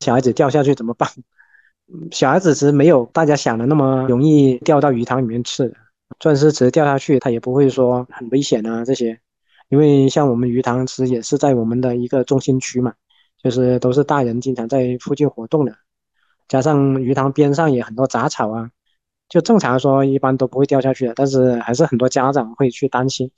[0.01, 1.09] 小孩子掉下去怎么办？”
[2.11, 5.75] 小孩子其实没有大家想的那么容易掉到鱼塘里面去的。
[6.19, 9.19] 钻石池掉下去，它也不会说很危险啊这些，
[9.69, 12.93] 因为像我们鱼塘池也是在我们的一个中心区嘛，
[13.43, 15.75] 就是都是大人经常在附近活动的，
[16.47, 18.71] 加上鱼塘边上也很多杂草啊，
[19.27, 23.31] 就正常说一般都不会掉下去的，但是还是很多家长会去担心，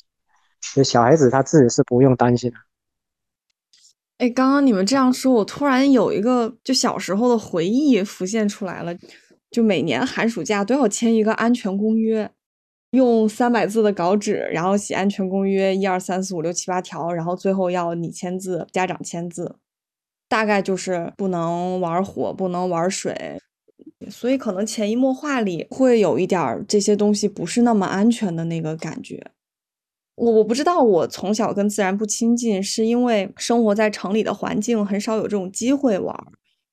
[0.76, 2.58] 就小孩子他自己是不用担心的。
[4.18, 8.96] 哎，刚刚你们这样说，我突然有一个就小时候的回忆浮现出来了，
[9.52, 12.32] 就每年寒暑假都要签一个安全公约。
[12.96, 19.58] 用三百字的稿纸，然后写安全公约一二三四五六七八条，然后最后要你签字，家长签字，
[20.28, 23.40] 大概就是不能玩火，不能玩水，
[24.10, 29.32] 所以可能潜移默化里会有一点这些东西不是那么安全的那个感觉。
[30.16, 36.18] 我我不知道，我从小跟自然不亲近，是因为生活在城里的环境很少有这种机会玩，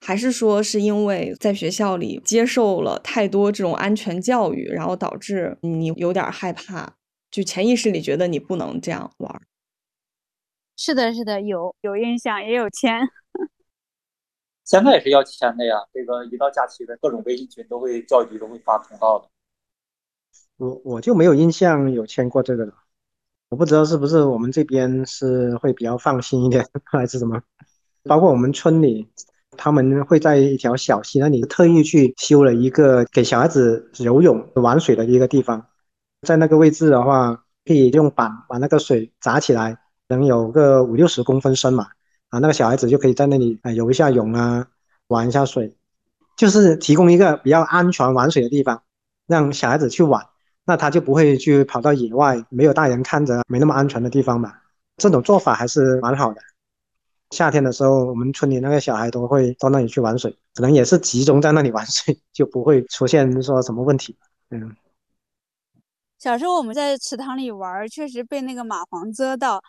[0.05, 6.95] 还是说是因为在学校里接受了太多这种安全教育，然后导致你有点害怕，
[7.31, 9.43] 就潜意识里觉得你不能这样玩？
[10.77, 13.01] 是的，是的，有有印象，也有签。
[14.65, 15.77] 现在也是要签的呀。
[15.93, 19.29] 这个一到假期的各种微信群都会教育局都会发通告的。
[20.57, 22.73] 我我就没有印象有签过这个的。
[23.51, 27.41] 我不知道是不是我们这边是会比较放心一点， 还是什么？
[28.05, 29.09] 包括我们村里，
[29.57, 35.67] 他们会在一条小溪那里特意去修了一个给小孩子游泳玩水的一个地方，
[36.27, 41.89] 在那个位置的话，可以用板把那个水砸起来，能有个五六十公分深嘛，
[42.31, 44.67] 啊，那个小孩子就可以在那里啊游一下泳啊，
[45.09, 45.77] 玩一下水，
[46.37, 48.83] 就是提供一个比较安全玩水的地方，
[49.27, 50.27] 让小孩子去玩。
[50.65, 54.55] 那他就不会去跑到野外没有大人看着、没那么安全的地方嘛？
[54.97, 56.41] 这种做法还是蛮好的。
[57.33, 64.17] 夏天的时候，我们村里那个小孩都会到那里去玩水，可能也是集中在那里玩水，就不会出现说什么问题。
[64.51, 64.77] 嗯，
[66.19, 69.61] 小时候我们在池塘里玩，确实被那个蚂蟥蛰到。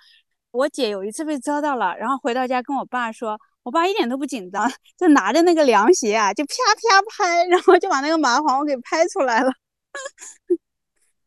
[0.51, 9.51] 我姐有一次被蛰到了，然后回到家跟我爸说，我爸一点都不紧张，就拿着那个凉鞋啊，就啪啪拍，然后就把那个蚂蟥给拍出来了。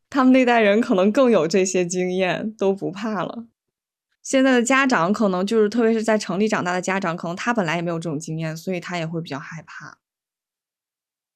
[0.08, 3.46] 他们那代人可能更有这些经验，都不怕了。
[4.26, 9.96] 现在的家长可能就是，特别是在城里长大的家长，可能他本来也没有这种经验，所以他也会比较害怕。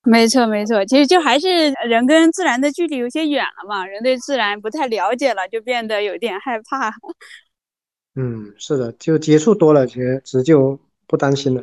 [0.02, 6.92] 没错，没错，其实就还是人跟自然的距离有些远了嘛，人对自然不太了解了，就变得有点害怕。
[8.16, 10.76] 嗯，是的，就接触多了，其实就
[11.06, 11.62] 不担心了。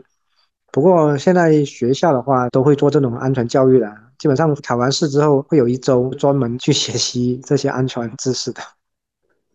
[0.71, 3.93] 不过现在学校的话，都会做这种安全教育的。
[4.17, 8.61] 基本上考完试之后，会有一周专门去学习这些安全知识的。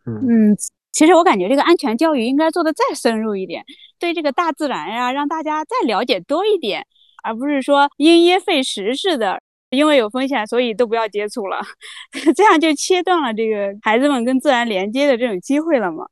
[0.05, 0.55] 嗯，
[0.93, 3.65] 其实我感觉这个安全教育应该做的再深入一点，
[3.99, 6.87] 对这个大自然呀，让大家再了解多一点，
[7.25, 11.61] 而不是说因噎废食似的，因为有风险，所以都不要接触了，
[12.37, 16.07] 这样就切断了这个孩子们跟自然连接的这种机会了嘛。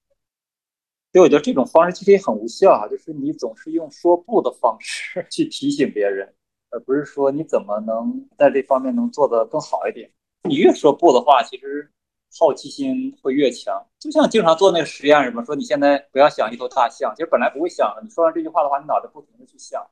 [1.12, 6.32] 所以我觉得这种方式其实也很无效啊，就是你总是用说不的方式 去提醒别人。
[6.72, 10.08] 而不是说你怎么能在这方面能做得更好一点？
[10.48, 11.90] 你越说不的话，其实
[12.38, 13.84] 好奇心会越强。
[13.98, 18.02] 就像经常做那个实验什么，说你现在不要想一头大象，其实本来不会想的。
[18.02, 19.84] 你说完这句话的话，你脑袋不停的去想。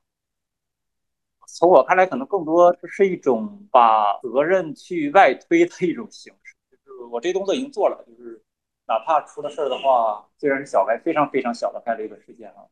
[1.46, 6.54] 从我看来，可能更多是一种把责任去外推的一种形式。
[6.70, 8.42] 就是我这动作已经做了，就是
[8.86, 12.68] 哪怕出了事儿的话，虽然是小概非常非常小的概率的事件啊，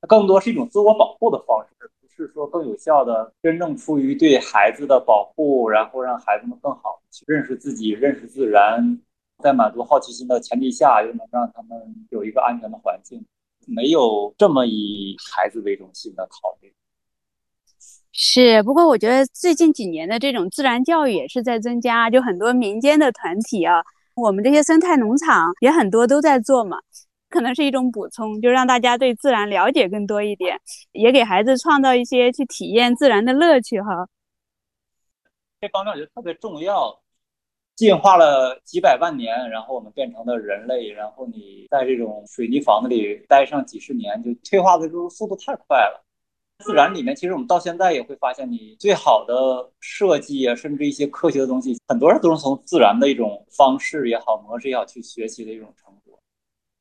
[0.00, 1.90] 它更多是一种自我保护的方式。
[2.18, 8.98] 是说更有效的，真正出于对孩子的保护，然后让孩子们更好去认识自己、认识自然，
[9.40, 13.24] 在满足好奇心的前提下，又能让他们有一个安全的环境，
[13.68, 16.72] 没有这么以孩子为中心的考虑。
[18.10, 23.80] 是，不过我觉得最近几年的这种自然教育也是在增加，就很多民间的团体啊，
[24.16, 26.78] 我们这些生态农场也很多都在做嘛。
[27.28, 30.60] 可能是一种补充，就让大家对自然了解更多一点，
[30.92, 34.08] 也给孩子创造一些去体验自然的乐趣哈。
[35.60, 37.00] 这方面我觉得特别重要。
[37.76, 46.04] 进化了几百万年，然后我们变成了人类，然后你在这种水泥房子里待上几十年，就退化的这个速度太快了。
[46.64, 55.72] 自然里面，其实我们到现在也会发现，你最好的设计啊，甚至一些科学的东西，很多人都是从自然的一种方式也好、模式也好去学习的一种。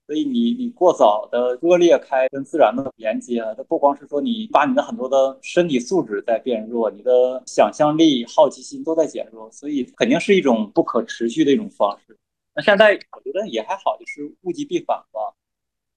[0.08, 12.18] 所以你你过早的割裂开跟自然的连接，它不光是说你把你的很多的身体素质在变弱，你的想象力、好奇心都在减弱，所以肯定是一种不可持续的一种方式。
[12.56, 15.36] 那现在我觉得也还好，就是物极必反吧。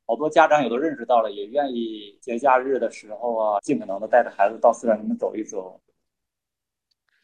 [0.07, 5.81] 好多家长也都认识到了，也愿意节假日的时候啊，尽可能的带着孩子到自然里面走一走。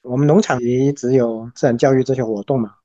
[0.02, 2.76] 我们农场里只有自然教育这些活动嘛，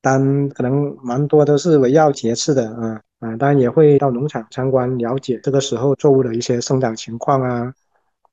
[0.00, 3.00] 但可能蛮多都是围绕节气的啊。
[3.20, 7.74] 啊，当然也会到农场参观，了解这个时候作物的一些生长情况啊，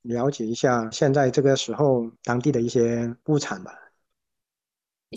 [0.03, 3.71] 了解一下现在这个时候当地的一些物产吧。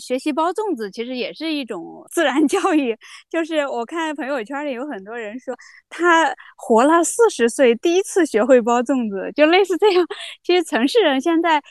[0.01, 2.97] 学习包粽子其实也是一种自然教育，
[3.29, 5.53] 就是我看朋友圈里有很多人说，
[5.87, 10.03] 他活了四十岁第一次学会包粽子，就类似这样。
[10.43, 11.61] 其实城市人现在。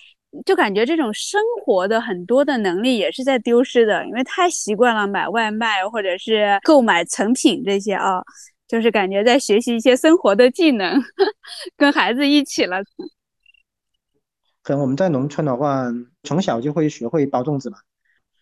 [0.44, 8.22] 就感觉这种生活的很多的能力也是在丢失的，因为太习惯了买外卖或者是购买成品这些啊，
[8.66, 11.02] 就是感觉在学习一些生活的技能，
[11.76, 12.82] 跟孩子一起了。
[14.62, 15.86] 可能我们在农村的话，
[16.24, 17.78] 从小就会学会包粽子嘛，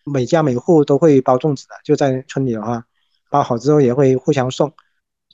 [0.03, 2.83] 每家每户都会包粽子的，就在村里的话，
[3.29, 4.73] 包好之后也会互相送。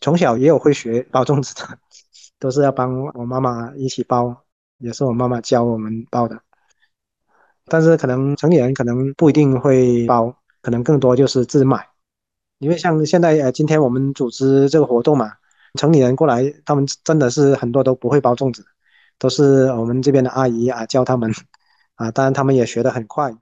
[0.02, 1.80] 从小也有会学包粽子的，
[2.38, 4.43] 都是要帮我妈妈一起包，
[4.84, 6.40] 也是我妈妈教我们包的。
[7.66, 11.88] 但是可能城里人可能不一定会包，可能更多就是自买。
[12.60, 15.32] 因为像现在呃，今天我们组织这个活动嘛，
[15.80, 18.66] 城里人过来，他们真的是很多都不会包粽子，
[19.18, 21.32] 都是我们这边的阿姨啊教他们，
[21.96, 23.34] 啊，当然他们也学得很快。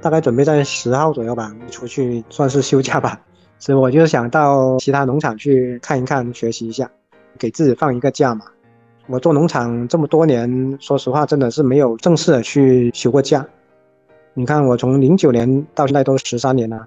[0.00, 3.20] 大概准备在十号左右吧，出去算是休假吧。
[3.58, 6.90] 所以我就想到其他农场去看一看，学习一下，
[7.38, 8.46] 给自己放一个假嘛。
[9.06, 13.44] 我做农场这么多年，说实话，真的是没有正式的去休过假。
[14.34, 16.86] 你看，我从零九年到现在都十三年了。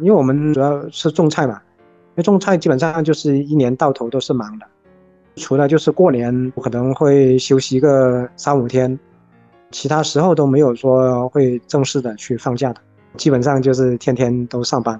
[0.00, 4.66] 因为我们主要是种菜嘛，因为种菜基本上就是一年到头都是忙的，
[5.34, 8.96] 除了就是过年我可能会休息个三五天，
[9.72, 12.80] 其他时候都没有说会正式的去放假的，
[13.16, 14.98] 基本上就是天天都上班。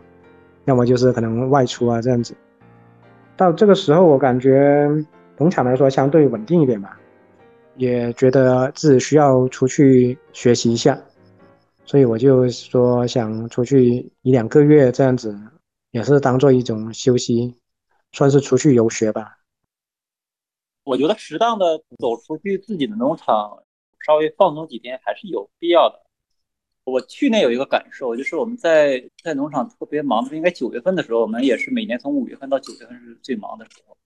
[0.69, 2.37] 要么就是可能外出啊这样子，
[3.39, 4.87] 到这个时候我感觉
[5.39, 7.01] 农场来说相对稳定一点吧，
[7.77, 11.01] 也觉得自己需要出去学习一下，
[11.87, 15.35] 所以我就说想出去一两个月这样子，
[15.91, 17.57] 也是当做一种休息，
[18.12, 19.39] 算是出去游学吧。
[20.85, 23.62] 我觉得适当的走出去自己的农场，
[24.05, 26.03] 稍微放松几天还是有必要的。
[26.89, 33.97] 我去年有一个感受，就是我们在在农场特别忙，应该九月份的时候，我们也是每年从五月份到九月份是最忙的时候。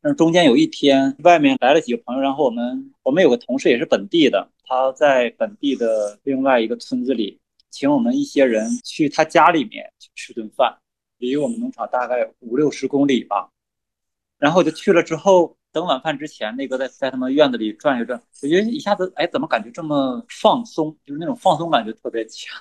[0.00, 7.38] 那中间有一天，外面来了几个朋友，然后我们我们有个同事也是本地的，他在本地的另外一个村子里，
[7.70, 10.76] 请我们一些人去他家里面去吃顿饭，
[11.18, 13.50] 离我们农场大概五六十公里吧。
[14.38, 15.56] 然后我就去了之后。
[15.72, 20.96] 等晚饭之前，那个在在他们院子里转一转，我觉得一下子，哎，怎么感觉这么放松？
[21.04, 22.54] 就是那种放松感觉特别强。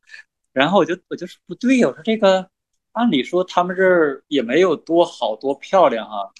[0.52, 2.48] 然后我就我就说不对呀，我说这个
[2.92, 6.30] 按理说他们这儿也没有多好多漂亮哈，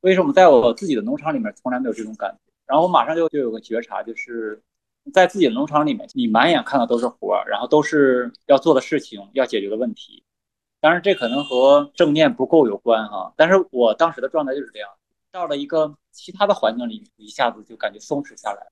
[0.00, 2.52] 为什么在我自己的农场里面从来没有这种感觉？
[2.66, 4.60] 然后我马上就就有个觉察，就是
[5.12, 10.24] 在自己的农场里面，你满眼看到都是活儿，然后都是要做的事情，要解决的问题。
[10.80, 14.88] 当然这可能和正念不够有关哈，但是我当时的状态就是这样。
[15.32, 18.66] 到了一个其他的环境里，一下子就感觉松弛下来。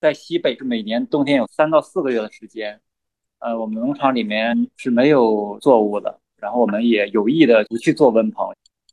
[0.00, 2.80] 在西北是每年冬天有三到四个月的时间，
[3.40, 8.50] 呃，我们农场里面是没有作物的，然后我们也有意的不去做温棚，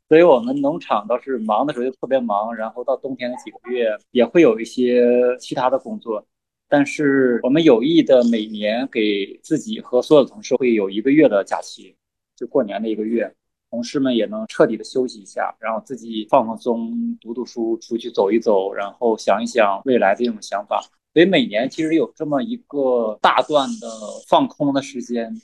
[0.08, 5.02] 所以我们农场倒是忙的时候就特别忙，然后到冬天的几个月也会有一些
[5.38, 6.26] 其他的工作，
[6.68, 11.96] 但是我们有意的每年给自己和所有的同事会有一个月的假期，
[12.36, 13.34] 就过年的一个月。
[13.70, 20.82] 同事们也能彻底的休息一下，然后自己放放松，读读书，出去走一走，然后想一想未来的这种想法。
[21.12, 23.88] 所以每年其实有这么一个大段的
[24.26, 25.34] 放空的时间，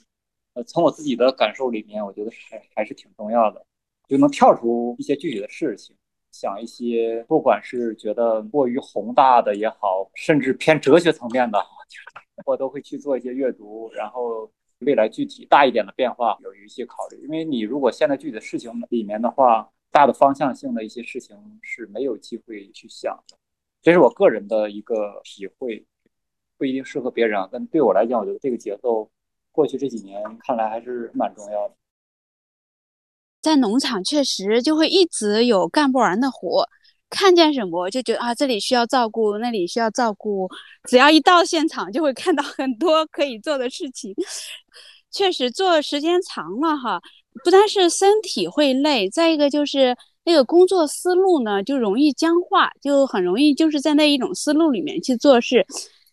[0.53, 3.63] 呃，从我自己的感受里面，我觉得还还是挺重要的，
[4.07, 5.95] 就能跳出一些具体的事情，
[6.31, 11.59] 想一些不管是觉得过于宏大的也好，甚至偏哲学层面的，
[12.45, 14.49] 我都会去做一些阅读，然后。
[14.79, 23.37] 未来具体大一点的变化有一些考虑，因为你如果现在具体的事情里面的话，大的方向性的一些事情是没有机会去想的。
[23.81, 25.85] 这是我个人的一个体会，
[26.57, 27.47] 不一定适合别人啊。
[27.51, 29.09] 但对我来讲，我觉得这个节奏
[29.51, 31.75] 过去这几年看来还是蛮重要的。
[33.41, 36.67] 在农场确实就会一直有干不完的活。
[37.09, 40.49] 看见什么就觉得啊，这里需要照顾，那里需要照顾。
[40.89, 44.13] 只要一到现场，就会看到很多可以做的事情。
[45.11, 47.01] 确实，做时间长了哈，
[47.43, 49.95] 不但是身体会累，再一个就是
[50.25, 55.65] 那个工作思路呢，就容易僵化，就很容易就是在那一种思路里面去做事。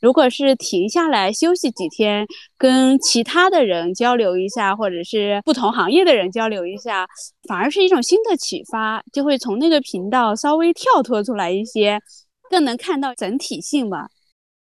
[0.03, 2.26] 如果是停下来休息几天，
[2.59, 7.07] 跟其他的人交流一下，或者是不同行业的人交流一下，
[7.48, 12.00] 反而是一种新的启发，就会从那个频道稍微跳脱出来一些，
[12.50, 14.09] 更能看到整体性吧。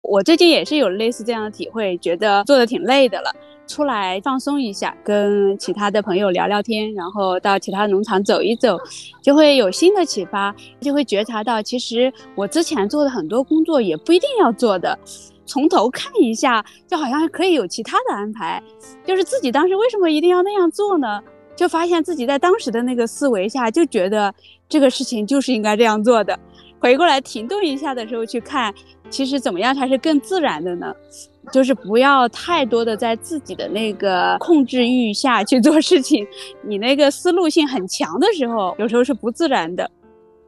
[0.03, 3.33] 我最近也是有类似这样的体会，觉得做的挺累的了。
[3.69, 8.77] 出来放松一下，跟其他的朋友聊聊天，然后到其他农场走一走，
[9.23, 14.99] 就会有新的启发，就会觉察到，其实我之前做的很多工作也不一定要做的，
[15.47, 18.61] 从头看一下，就好像可以有其他的安排。
[19.07, 21.23] 就是自己当时为什么一定要那样做呢？
[21.55, 24.35] 就发现自己在当时的那个思维下，就觉得
[24.69, 26.37] 这个事情就是应该这样做的。
[26.81, 28.75] 回过来停顿一下的时候去看，
[29.13, 30.93] 其实怎么样才是更自然的呢？
[31.53, 36.27] 就是不要太多的在自己的那个控制欲下去做事情。
[36.63, 39.89] 你那个思路性很强的时候，有时候是不自然的。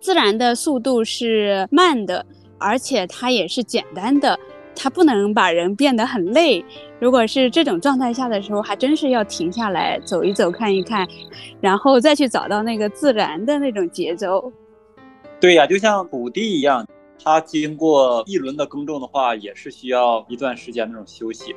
[0.00, 2.24] 自然的速度是慢的，
[2.58, 4.38] 而且它也是简单的。
[4.76, 6.64] 它不能把人变得很累。
[6.98, 11.06] 如果是这种状态下的时候，还真是要停下来走一走、看一看，
[11.60, 14.52] 然后再去找到那个自然的那种节奏。
[15.40, 16.84] 对呀，就像土地一样，
[17.22, 21.54] 它经过一轮的耕种的话，也是需要一段时间那种休息。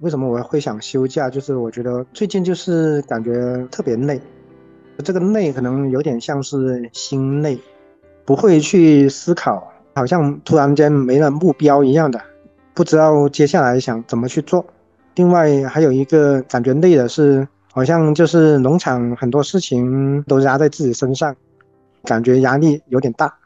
[0.00, 1.28] 为什么我会想休假？
[1.28, 4.20] 就是我觉得最近就是感觉特别累，
[5.04, 7.58] 这个累可能有点像是心累，
[8.24, 9.72] 不会去思考。
[9.92, 12.22] 好像突然间没了目标一样的，
[12.72, 14.64] 不知道接下来想怎么去做。
[15.16, 21.34] 另外还有一个感觉累的是，好像就是农场很多事情都压在自己身上，
[22.04, 23.39] 感觉压力有点大。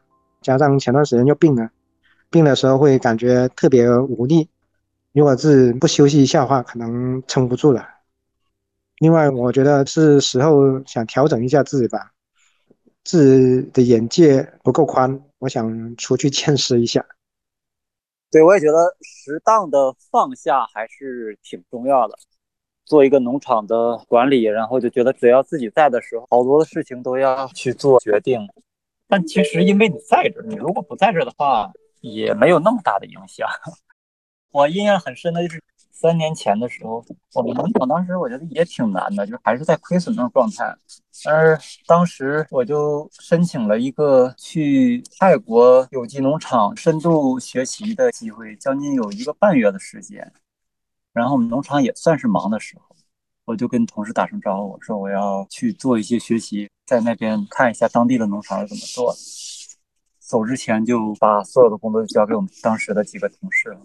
[0.44, 1.70] 加上前段时间又病了，
[2.30, 4.48] 病的时候会感觉特别无力。
[5.12, 7.84] 如果自己不休息一下的话，可能撑不住了。
[8.98, 12.12] 另外，我觉得是时候想调整一下自己吧，
[13.02, 15.20] 自己的眼界不够宽。
[15.38, 17.04] 我想出去见识一下，
[18.30, 22.14] 对我也觉得适当的放下还是挺重要的。
[22.84, 28.46] 做一个农场的管理，然后就觉得只要自己在的时候，好多的事情都要去做决定。
[29.08, 33.48] 但其实因为你在这儿，你如果不在这儿的话，也没有那么大的影响。
[34.50, 35.62] 我印象很深的就是。
[35.96, 37.02] 三年前的时候，
[37.34, 40.76] 我们农场当时我觉得也挺难的，就还是在亏损那种状态。
[41.24, 50.30] 但是当时我就申请了一个去泰国有机农场深度学习的机会，将近有一个半月的时间。
[51.12, 52.93] 然后我们农场也算是忙的时候，
[53.44, 59.18] 我就跟同事打声招呼，我说我要去做一些学习，在那边看一下当地的农场是怎么做的。
[60.18, 63.80] 走之前就把所有的工作就交给我们当时的几个同事了。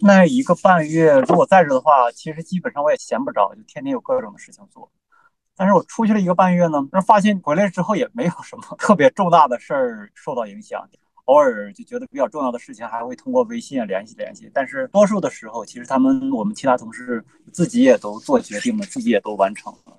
[0.00, 4.90] 那一个半月，如果在这的话，其实基本上我也闲不着，就天天有各种的事情做。
[5.54, 10.84] 但是我出去了一个半月呢，那发现回来之后也没有什么特别重大的事儿受到影响，
[11.32, 14.50] 偶尔就觉得比较重要的事情还会通过微信联系联系。
[14.52, 19.98] 但是多数的时候，其实他们我们其他同事自己也都做决定了，自己也都完成了。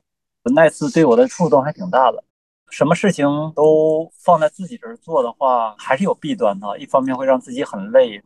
[0.53, 2.23] 那次对我的触动还挺大的。
[2.69, 3.25] 什么事情
[3.55, 6.77] 都放在自己这儿做的话，还是有弊端的。
[6.77, 8.21] 一方面会让自己很累。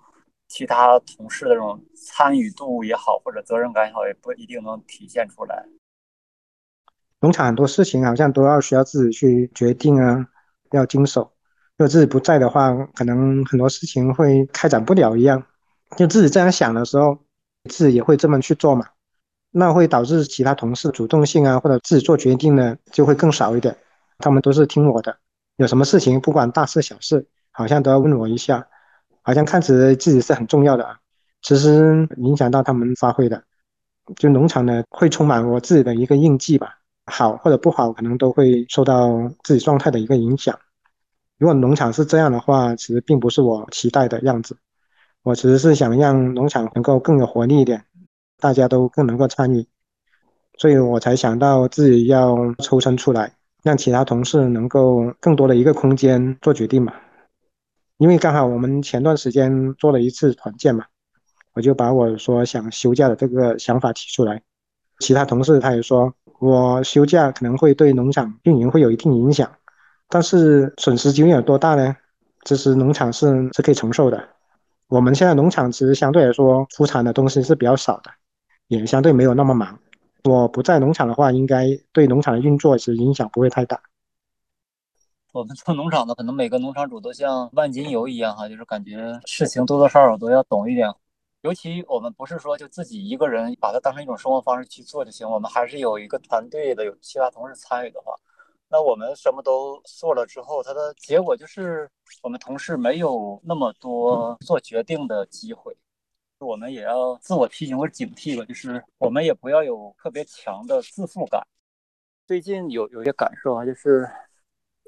[0.50, 5.66] 其他同事的这种参与度也好，或者责任感也好，也不一定能体现出来。
[7.20, 10.26] 农场很多事情好像都要需要自己去决定啊，
[10.72, 11.34] 要经手。
[11.78, 15.44] 如果自己不在的话，可能很多事情会开展不了一样。
[15.96, 17.20] 就自己这样想的时候，
[17.70, 18.88] 自己也会这么去做嘛，
[19.52, 23.78] 那会导致其他同事主动性啊，或者自己做决定呢，就会更少一点。
[24.18, 25.16] 他们都是听我的，
[25.58, 28.68] 有什么事情不管大事小事，好像都要问我一下。
[29.22, 30.98] 好像看起来自己是很重要的啊，
[31.44, 33.44] 其实影响到他们发挥的，
[34.16, 40.58] 就农场呢会充满我自己的一个印记吧，好或者不好，可能都会受到自己状态的一个影响。
[41.38, 44.58] 如果农场是这样的话，其实并不是我期待的样子。
[45.24, 47.84] 我其实是想让农场能够更有活力一点，
[48.40, 49.68] 大家都更能够参与，
[50.58, 56.94] 所以我才想到自己要抽身出来，让其他同事能够更多的一个空间做决定嘛。
[57.98, 60.86] 因为刚好我们前段时间做了一次团建嘛，
[61.54, 64.42] 我就把我说想休假的这个想法提出来，
[65.00, 69.57] 其他同事他也说我休假可能会对农场运营会有一定影响，
[70.10, 71.96] 但是损失究竟有多大呢？
[72.46, 74.30] 其实农场是是可以承受的。
[74.88, 78.12] 我们现在农场其实相对来说出产的东西是比较少的，
[78.68, 79.78] 也相对没有那么忙。
[80.24, 83.82] 我不在农场的话，应该对农场的运作其实影响不会太大。
[85.34, 90.90] 我们做农场的，可能每个农场主都像万金油一样哈，就是感觉事情多多少少都要懂一点。
[91.42, 98.14] 尤其我们不是说就自己一个人把它当成一种生活方式去做就行，我们还是有一个团队的，有其他同事参与的话，
[98.70, 101.90] 那我们什么都做了之后，它的结果就是
[102.22, 105.76] 我们同事没有那么多做决定的机会。
[106.40, 111.42] 我们也要自我提醒或者警惕吧，就是我们也不要有特别强的自负感。
[112.26, 114.08] 最近有有些感受啊，就是。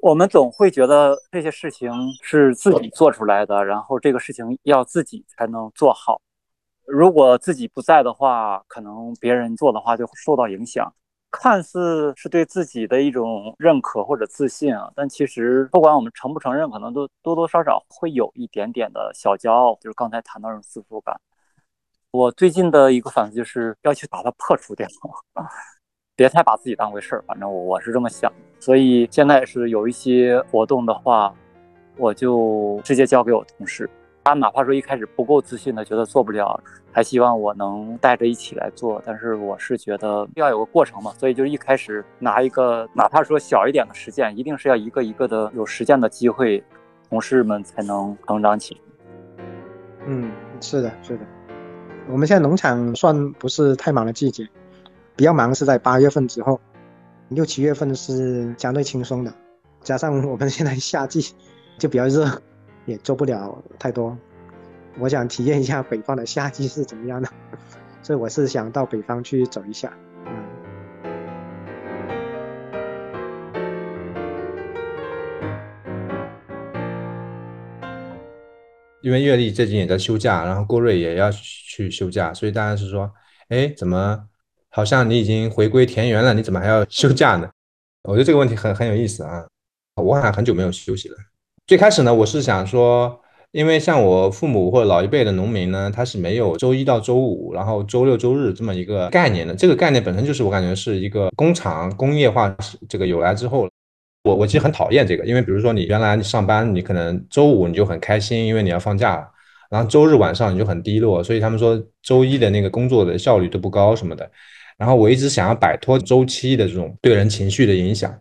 [0.02, 6.22] 我们总会觉得这些事情是自己做出来的，然后这个事情要自己才能做好。
[6.86, 10.90] 如果自己不在的话，可能别人做的话就受到影响。
[11.30, 21.18] 看似是对自己的一种认可或者自信啊，但其实不管我们承不承认，可能都多多少少会有一点点的小骄傲，就是刚才谈到那种自负感。
[22.10, 24.86] 我最近的一个反思就是要去把它破除掉。
[26.16, 31.34] 别太把自己当回事儿，反正我我是这么想，所以现在是有一些活动的话，
[31.96, 33.88] 我就直接交给我同事。
[34.22, 36.62] 他哪怕说一开始不够自信的，觉得做不了，
[36.92, 39.02] 还希望我能带着一起来做。
[39.04, 46.62] 但是我是觉得要有个过程嘛，所以就一开始拿一个哪怕说小一点的实践，一定是要一个一个的有实践的机会，
[47.08, 48.80] 同事们才能成长起。
[50.06, 51.24] 嗯，是的，是的。
[52.08, 54.46] 我们现在农场算不是太忙的季节，
[55.16, 56.60] 比较忙是在八月份之后，
[57.28, 59.32] 六七月份是相对轻松的，
[59.82, 61.34] 加上我们现在夏季
[61.78, 62.26] 就比较热。
[62.86, 64.16] 也做不了太多，
[64.98, 67.28] 我想体验一下北方的夏季是怎么样的，
[68.02, 69.92] 所以我是想到北方去走一下。
[70.26, 70.32] 嗯，
[79.02, 83.12] 因为月丽最近也在休假，然后郭瑞也要去休假，所以大家是说，
[83.48, 84.26] 哎，怎么
[84.70, 87.48] 好像你已经回归田园了，你怎么还要休假呢？
[88.04, 89.46] 我觉得这个问题很很有意思啊，
[89.96, 91.16] 我好像很久没有休息了。
[91.70, 93.20] 最开始呢，我是想说，
[93.52, 99.54] 因为像我父母或者老一辈的农民呢，他是没有周一到周五，然后周六周日这么一个概念的。
[99.54, 102.52] 这个概念本身就是我感觉是一个工厂工业化
[102.88, 103.68] 这个有来之后，
[104.24, 109.28] 我我其实很讨厌这个，因为比如说你原来你上班，你可能周五你就很开心，因为你要放假了，
[109.70, 114.28] 然后周日晚上你就很低落，所以他们说周一的那个工作的效率都不高什么的。
[114.76, 118.12] 然后我一直想要摆脱周期的这种对人情绪的影响。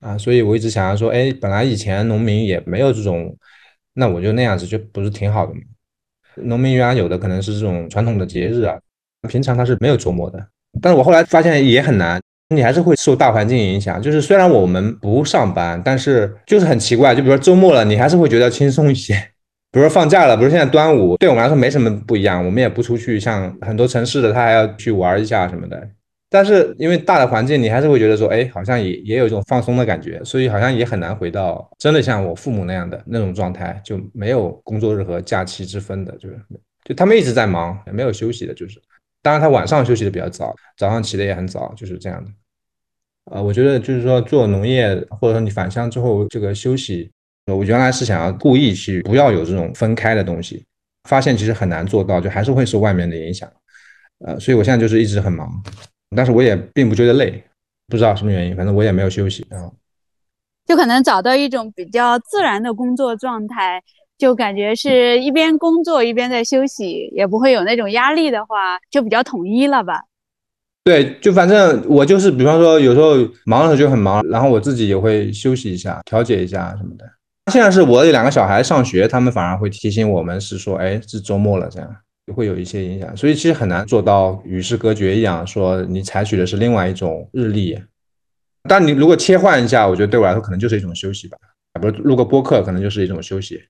[0.00, 3.36] 啊，所以我一直想要说，哎，本来以前农民也没有这种，
[3.94, 5.60] 那我就那样子就不是挺好的吗？
[6.36, 8.78] 农民原来有的可能是这种传统的节日啊，
[9.28, 10.46] 平常他是没有周末的。
[10.82, 12.20] 但是我后来发现也很难，
[12.54, 14.00] 你还是会受大环境影响。
[14.02, 19.14] 就是虽然我们不上班，但是就是很奇怪，就比如说周末了，你还是会觉得轻松一些。
[19.72, 25.88] 比如说放假了，比如现在端午，对我们来说没什么不一样，我们也不出去，像很多城市的他还要去玩一下什么的。
[26.28, 36.36] 但是因为大的环境，你还是会觉得说，哎，好像也也有一种放松的感觉，所以好像也很难回到真的像我父母那样的那种状态，就没有工作日和假期之分的，就是
[36.84, 38.80] 就他们一直在忙，也没有休息的，就是
[39.22, 42.30] 当然他晚上休息的比较早，早上起的也很早，就是这样的。
[43.30, 47.10] 呃，我觉得就是说做农业或者说你返乡之后这个休息，
[47.52, 50.64] 我原来是想要故意去不要有这种分开的东西，
[51.08, 53.48] 发现其实很难做到，就还是会受外面的影响。
[54.24, 55.48] 呃，所以我现在就是一直很忙。
[56.14, 57.42] 但是我也并不觉得累，
[57.88, 59.72] 不知道什么原因，反正我也没有休息啊。
[60.66, 63.82] 就可能找到一种比较自然的工作状态，
[64.18, 70.02] 就感觉是一边工作一边在休息，也不会有那种压力的话，就比较统一了吧。
[70.84, 77.04] 对，就反正我就是，比方说有时候忙的时候就很忙，然后我自己也会休息一下，调节一下什么的。
[77.52, 81.96] 现在是我有两个小孩上学，他们反而会提醒我们是说，哎，是周末了这样。
[82.32, 87.78] 会有一些影响，所以其实很难做到与世隔绝一样，说你采取的是另外一种日历。
[88.68, 91.38] 但你如果切换一下，我觉得对我来说可能就是一种休息吧。
[91.80, 93.62] 比如录个播客，可能就是一种休息。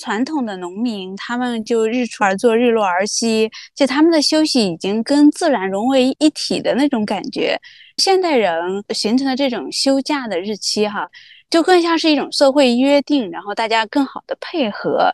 [0.00, 7.60] 传统的农民，他们就日出而作，日落而息，就他们的休息已经跟自然融为一体的那种感觉。
[7.96, 8.52] 现代人
[8.90, 11.08] 形成的这种休假的日期，哈，
[11.50, 15.12] 就更像是一种社会约定，然后大家更好的配合。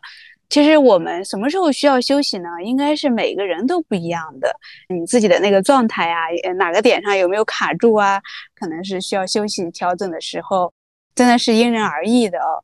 [0.49, 2.49] 其实我们什么时候需要休息呢？
[2.63, 4.53] 应该是每个人都不一样的，
[4.89, 6.25] 你自己的那个状态啊，
[6.57, 8.21] 哪个点上有没有卡住啊？
[8.55, 10.73] 可能是需要休息调整的时候，
[11.13, 12.63] 真的是因人而异的哦。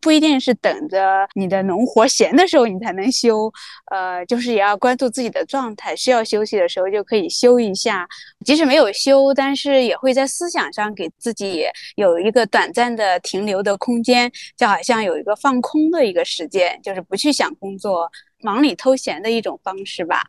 [0.00, 3.52] 不一定是等着你的农活闲的时候你才能休，
[3.90, 8.08] 呃，就是也要关注自己的状态，需要休息的时候就可以休一下。
[8.44, 11.64] 即使没有休，但是也会在思想上给自己
[11.96, 20.24] 有一个短暂的停留的空间，就好像有一个放空的一个时间，就是不去想工作，忙里偷闲的一种方式吧。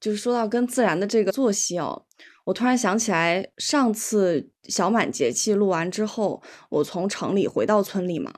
[0.00, 2.04] 就是说到跟自然的这个作息哦。
[2.48, 8.32] 我突然想起来，上次小满节气录完之后，我从城里回到村里嘛，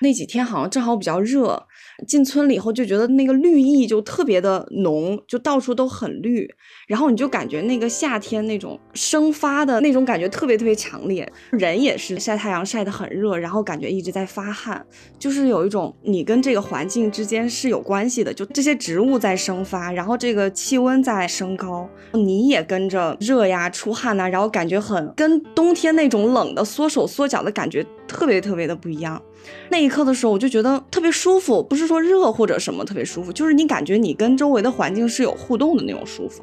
[0.00, 1.66] 那几天好像正好比较热。
[2.06, 6.48] 进村里以后就觉得那个绿意就特别的浓，就到处都很绿，
[6.86, 14.84] 然后你就感觉那个夏天那种生发的那种感觉特别特别强烈，人也是晒太阳晒得很热，然后感觉一直在发汗，
[15.18, 29.20] 就是有一种你跟这个环境之间是有关系的，就这些植物在生发，然后这个气温在升高，你也跟着热呀出汗呐，然后感觉很跟冬天那种冷的缩手缩脚的感觉特别特别的不一样。
[29.68, 36.42] 那一刻的时候，我就觉得特别舒服，不是说热或者什么特别舒服，就是你感觉你跟周围的环境是有互动的那种舒服。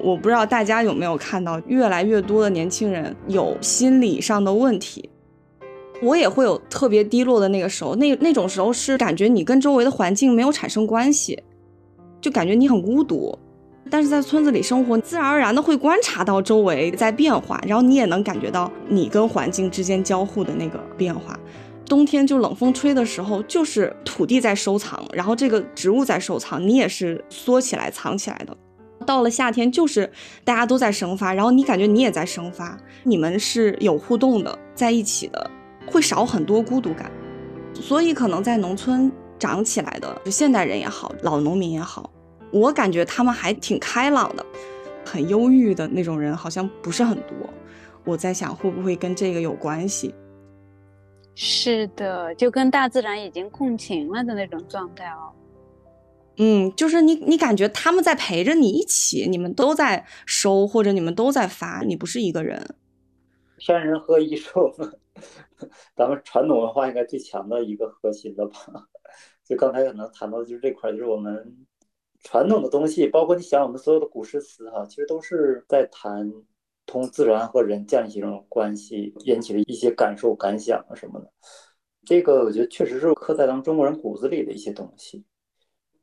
[0.00, 5.08] 我不知道大家有没有看到，越来越多的年轻人有心理上的问题。
[6.02, 11.40] 我也会有特别低落的那个时候，那那种时候是感觉你跟周围的环境没有产生关系，
[12.20, 13.38] 就感觉你很孤独。
[13.88, 21.38] 但是在村子里生活，自然而然的会观察到周围在变化，然后你也能感觉到你跟环境之间交互的那个变化。
[21.92, 28.56] 冬天就冷风吹的时候，就是土地在收藏，然后这个植物在收藏，你也是缩起来藏起来的。
[29.04, 30.10] 到了夏天，就是
[30.42, 35.50] 大家都在生发，然后你感觉你也在生发，你们是有互动的，在一起的，
[35.84, 37.12] 会少很多孤独感。
[37.74, 42.10] 所以可能在农村长起来的现代人也好，老农民也好，
[42.50, 44.42] 我感觉他们还挺开朗的，
[45.04, 47.36] 很忧郁的那种人好像不是很多。
[48.06, 50.14] 我在想会不会跟这个有关系？
[51.34, 55.32] 是的，就跟大自然已经共情了的那种状态哦。
[56.38, 62.74] 嗯，就是你，你感觉他们在陪着你一起，你们都在收，或者你们都在发，你不是一个人。
[63.58, 64.98] 天人合一是我们
[65.94, 68.88] 咱们传统文化应该最强的一个核心了吧？
[69.44, 71.66] 就刚才可能谈到的就是这块，就是我们
[72.22, 76.32] 传统的东西，包括你想我们所有的古诗词哈，其实都是在谈
[76.86, 81.32] 同自然和人建立起这种关系，引起的一些感受、感想啊什么的。
[82.04, 85.24] 这个我觉得确实是刻在咱们中国人骨子里的一些东西。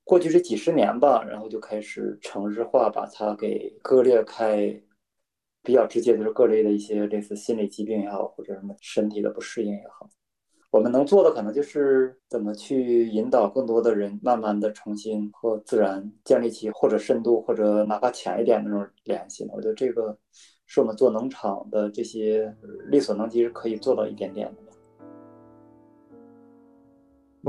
[0.04, 4.82] 过去这几十年吧，然后就开始城市化，把它给割裂开。
[5.62, 10.08] 比较直接的是各类的一些类似心理疾病也好，或者什么身体的不适应也好，
[10.72, 19.46] 我们能做的可能就是怎么去引导更多的人，慢慢的重新和自然建立起或者深度或者哪怕浅一点那种联系。
[19.52, 20.18] 我觉得这个
[20.72, 22.56] 是我们做农场的这些
[22.86, 24.62] 力所能及是可以做到一点点的。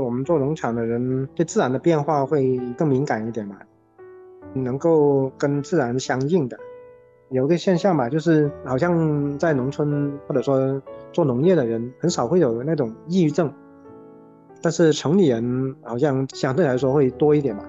[0.03, 3.57] 我们做农场的人对自然的变化会更敏感一点嘛，
[4.55, 6.57] 能够跟自然相应的，
[7.29, 10.81] 有个现象吧，就是好像在农村或者说
[11.13, 13.53] 做农业的人很少会有那种抑郁症，
[14.63, 17.63] 但是城里人好像相对来说会多一点吧。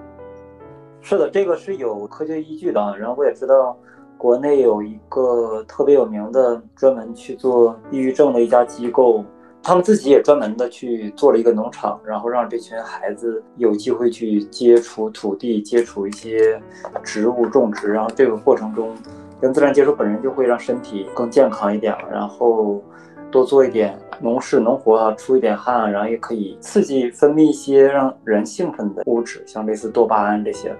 [0.99, 2.97] 是的，这个是有科学依据的。
[2.97, 3.77] 然后我也知道，
[4.23, 9.21] 国内有一个特别有名的专门去做抑郁症的一家机构。
[9.61, 16.61] 他们自己也专门的去做了一个农场，然后让这群孩子有机会去接触土地，接触一些
[17.03, 18.95] 植物种植，然后这个过程中
[19.41, 22.81] 跟自然接触本身就会让身体更健康一点，然后
[23.29, 30.79] 多做一点农事农活啊，出一点汗，然后也可以刺激分泌一些让人兴奋的物质，像类似多巴胺这些的，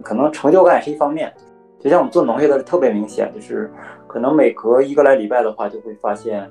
[0.00, 1.32] 可能成就感是一方面。
[1.82, 3.70] 就像我们做农业的特别明显，就是
[4.06, 6.50] 可能每隔一个来礼拜的话，就会发现。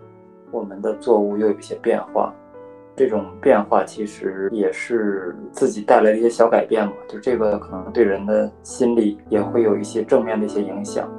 [0.54, 2.36] 我们的作物又有一些变化，
[2.94, 11.10] 这种变化其实也是自己带来的一些小改变嘛，就这个可能对人的心理也会有一些正面的一些影响。